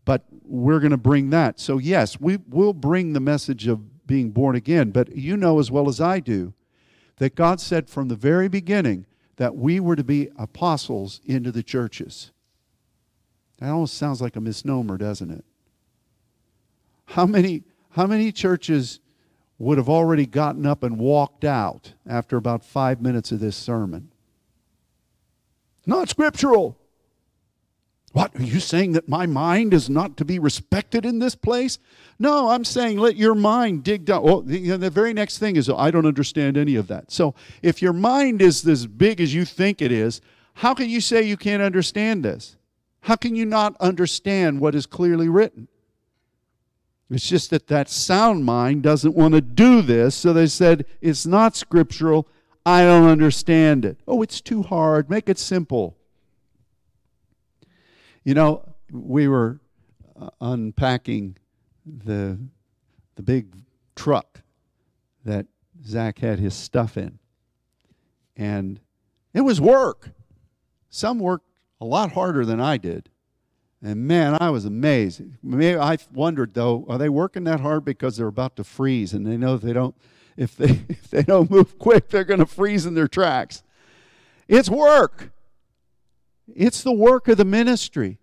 [0.05, 1.61] But we're going to bring that.
[1.61, 4.91] So, yes, we will bring the message of being born again.
[4.91, 6.55] But you know as well as I do
[7.17, 9.07] that God said from the very beginning
[9.37, 12.33] that we were to be apostles into the churches.
[13.59, 15.45] That almost sounds like a misnomer, doesn't it?
[17.07, 19.01] How many, how many churches
[19.63, 24.11] would have already gotten up and walked out after about five minutes of this sermon?
[25.87, 26.77] Not scriptural.
[28.11, 31.79] What, are you saying that my mind is not to be respected in this place?
[32.19, 34.25] No, I'm saying let your mind dig down.
[34.25, 37.13] Well, the, the, very next thing is, I don't understand any of that.
[37.13, 40.21] So if your mind is as big as you think it is,
[40.55, 42.57] how can you say you can't understand this?
[43.03, 45.69] How can you not understand what is clearly written?
[47.11, 51.27] It's just that that sound mind doesn't want to do this, so they said, It's
[51.27, 52.27] not scriptural.
[52.65, 53.99] I don't understand it.
[54.07, 55.11] Oh, it's too hard.
[55.11, 55.97] Make it simple.
[58.25, 59.61] You know, we were
[60.19, 61.37] uh, unpacking
[61.85, 62.39] the,
[63.17, 63.57] the big
[63.97, 64.43] truck
[65.25, 65.47] that
[65.85, 67.19] Zach had his stuff in.
[68.37, 68.81] And
[69.35, 70.11] it was work.
[70.89, 71.49] Some worked
[71.81, 73.09] a lot harder than I did.
[73.83, 75.23] And man, I was amazed.
[75.53, 79.37] I wondered though, are they working that hard because they're about to freeze and they
[79.37, 79.97] know they don't
[80.37, 83.63] if they if they don't move quick, they're going to freeze in their tracks.
[84.47, 85.33] It's work.
[86.55, 88.19] It's the work of the ministry.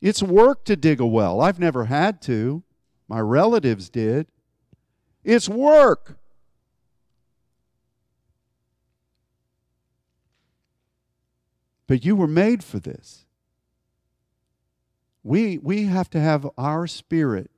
[0.00, 1.40] It's work to dig a well.
[1.40, 2.62] I've never had to.
[3.08, 4.26] My relatives did.
[5.24, 6.18] It's work.
[11.86, 13.24] But you were made for this.
[15.28, 17.50] We, we have to have our spirit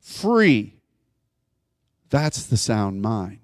[0.00, 0.80] free.
[2.10, 3.38] That's the sound mind.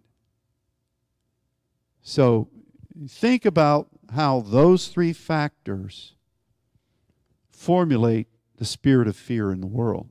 [2.03, 2.49] So
[3.09, 6.17] think about how those three factors
[7.49, 8.27] formulate
[8.57, 10.09] the spirit of fear in the world.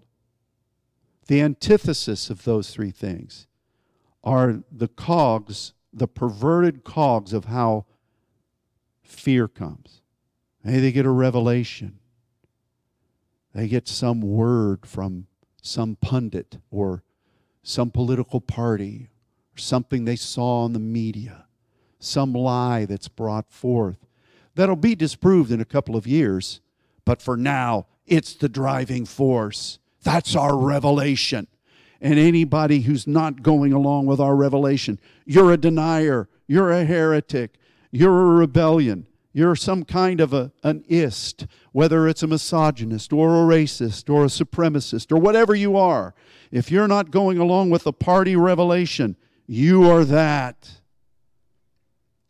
[1.28, 3.48] The antithesis of those three things
[4.24, 7.88] are the cogs, the perverted cogs of how
[9.02, 10.00] fear comes.
[10.64, 12.00] Hey, they get a revelation.
[13.54, 15.28] They get some word from
[15.62, 17.04] some pundit or
[17.62, 19.10] some political party
[19.56, 21.46] or something they saw on the media,
[22.00, 23.98] some lie that's brought forth.
[24.56, 26.62] That'll be disproved in a couple of years,
[27.06, 29.80] but for now, it's the driving force.
[30.04, 31.48] That's our revelation.
[32.02, 37.56] And anybody who's not going along with our revelation, you're a denier, you're a heretic,
[37.92, 43.36] you're a rebellion, you're some kind of a, an ist, whether it's a misogynist or
[43.36, 46.14] a racist or a supremacist or whatever you are.
[46.52, 49.16] If you're not going along with the party revelation,
[49.48, 50.70] you are that.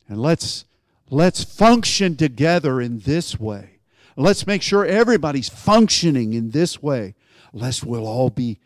[0.07, 0.63] And let's,
[1.09, 3.79] let's function together in this way.
[4.15, 7.15] Let's make sure everybody's functioning in this way,
[7.51, 8.59] lest we'll all be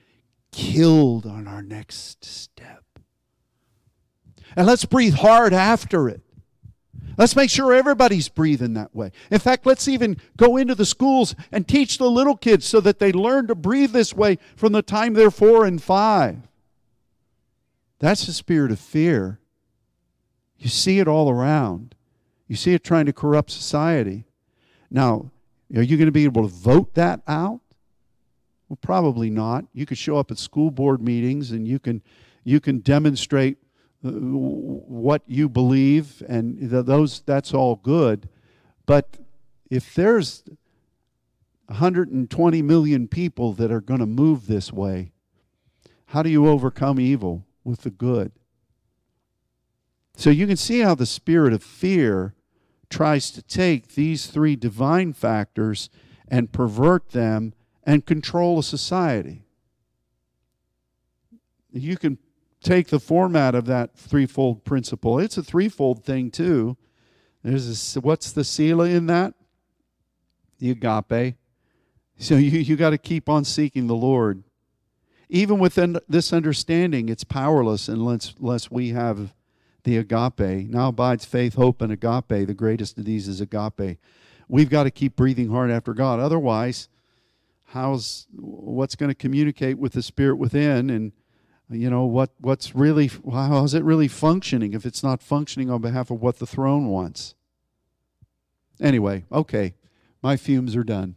[0.52, 2.84] killed on our next step.
[4.56, 6.22] And let's breathe hard after it.
[7.18, 9.12] Let's make sure everybody's breathing that way.
[9.32, 13.00] In fact, let's even go into the schools and teach the little kids so that
[13.00, 16.38] they learn to breathe this way from the time they're four and five.
[18.00, 19.40] That's the spirit of fear.
[20.60, 21.96] You see it all around.
[22.48, 24.26] You see it trying to corrupt society.
[24.92, 25.32] Now,
[25.76, 27.62] are you going to be able to vote that out?
[28.70, 29.66] Well, probably not.
[29.74, 32.02] You could show up at school board meetings and you can
[32.44, 33.58] you can demonstrate
[34.06, 38.30] Uh, what you believe, and those that's all good.
[38.86, 39.18] But
[39.72, 40.44] if there's
[41.66, 45.12] 120 million people that are going to move this way,
[46.08, 48.32] how do you overcome evil with the good?
[50.16, 52.36] So you can see how the spirit of fear
[52.90, 55.90] tries to take these three divine factors
[56.28, 57.54] and pervert them
[57.84, 59.44] and control a society.
[61.72, 62.18] You can
[62.68, 65.20] take the format of that threefold principle.
[65.20, 66.76] It's a threefold thing too.
[67.44, 69.34] There's a, what's the sila in that?
[70.60, 71.36] The agape.
[72.18, 74.44] So you, you got to keep on seeking the Lord.
[75.30, 79.34] Even within this understanding, it's powerless unless, unless we have
[79.84, 80.70] the agape.
[80.70, 82.48] Now abides faith, hope, and agape.
[82.48, 83.98] The greatest of these is agape.
[84.50, 86.20] We've got to keep breathing hard after God.
[86.20, 86.88] Otherwise,
[87.66, 91.12] how's what's going to communicate with the spirit within and
[91.70, 95.82] you know what what's really how is it really functioning if it's not functioning on
[95.82, 97.36] behalf of what the throne wants?
[98.82, 99.74] Anyway okay
[100.22, 101.16] my fumes are done.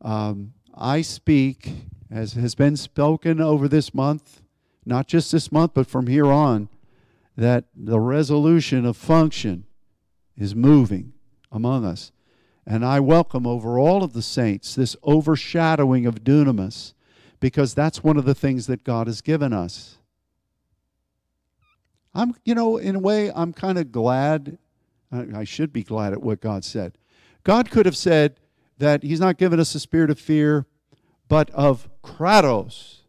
[0.00, 1.72] Um, i speak
[2.10, 4.42] as has been spoken over this month
[4.86, 6.68] not just this month but from here on
[7.36, 9.64] that the resolution of function
[10.36, 11.12] is moving
[11.52, 12.10] among us.
[12.66, 16.94] And i welcome over all of the saints this overshadowing of dunamis
[17.40, 19.98] because that's one of the things that God has given us.
[22.14, 24.58] I'm, you know, in a way, I'm kind of glad
[25.10, 26.98] I, should be glad at what God said.
[27.44, 28.40] God could have said
[28.78, 30.66] that He's not given us a spirit of fear,
[31.28, 33.02] but of kratos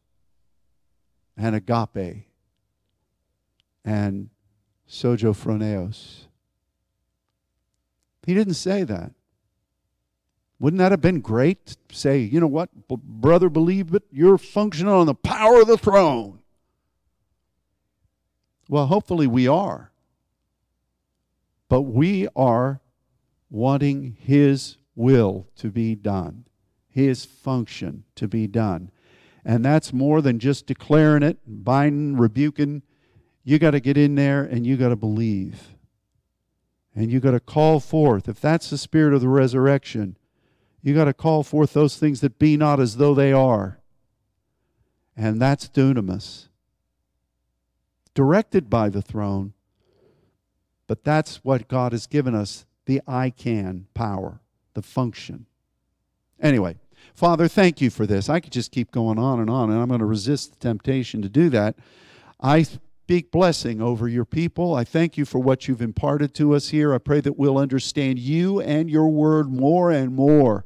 [1.35, 2.25] and agape
[3.83, 4.29] and
[4.87, 6.25] sojophroneos.
[8.25, 9.11] He didn't say that.
[10.59, 11.77] Wouldn't that have been great?
[11.91, 16.39] Say, you know what, brother, believe it, you're functioning on the power of the throne.
[18.67, 19.91] Well, hopefully we are.
[21.69, 22.81] But we are
[23.49, 26.45] wanting His will to be done,
[26.87, 28.91] His function to be done.
[29.45, 32.83] And that's more than just declaring it, binding, rebuking.
[33.43, 35.75] You got to get in there and you got to believe.
[36.93, 38.27] And you got to call forth.
[38.27, 40.17] If that's the spirit of the resurrection,
[40.81, 43.79] you got to call forth those things that be not as though they are.
[45.15, 46.47] And that's dunamis.
[48.13, 49.53] Directed by the throne,
[50.87, 54.41] but that's what God has given us the I can power,
[54.73, 55.45] the function.
[56.41, 56.77] Anyway,
[57.13, 58.29] Father, thank you for this.
[58.29, 61.21] I could just keep going on and on, and I'm going to resist the temptation
[61.21, 61.75] to do that.
[62.39, 64.73] I speak blessing over your people.
[64.73, 66.93] I thank you for what you've imparted to us here.
[66.93, 70.65] I pray that we'll understand you and your word more and more.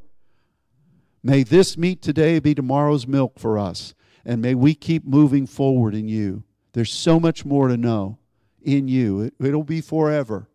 [1.23, 3.93] May this meat today be tomorrow's milk for us,
[4.25, 6.43] and may we keep moving forward in you.
[6.73, 8.17] There's so much more to know
[8.61, 10.49] in you, it, it'll be forever.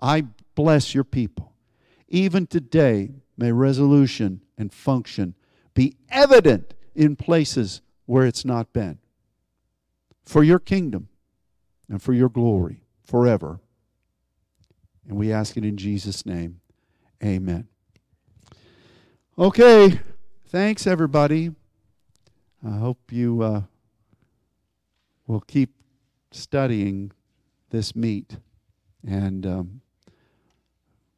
[0.00, 0.24] I
[0.54, 1.52] bless your people.
[2.08, 5.34] Even today, may resolution and function
[5.74, 8.98] be evident in places where it's not been.
[10.24, 11.08] For your kingdom
[11.88, 13.60] and for your glory forever.
[15.08, 16.60] And we ask it in Jesus' name.
[17.22, 17.68] Amen.
[19.38, 20.00] Okay.
[20.48, 21.50] Thanks, everybody.
[22.66, 23.62] I hope you uh,
[25.26, 25.74] will keep
[26.30, 27.12] studying
[27.68, 28.38] this meat.
[29.06, 29.80] And um,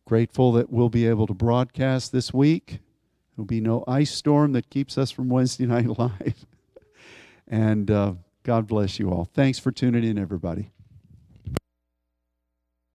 [0.04, 2.80] grateful that we'll be able to broadcast this week.
[3.36, 6.44] There'll be no ice storm that keeps us from Wednesday Night Live.
[7.46, 9.28] and uh, God bless you all.
[9.32, 10.72] Thanks for tuning in, everybody.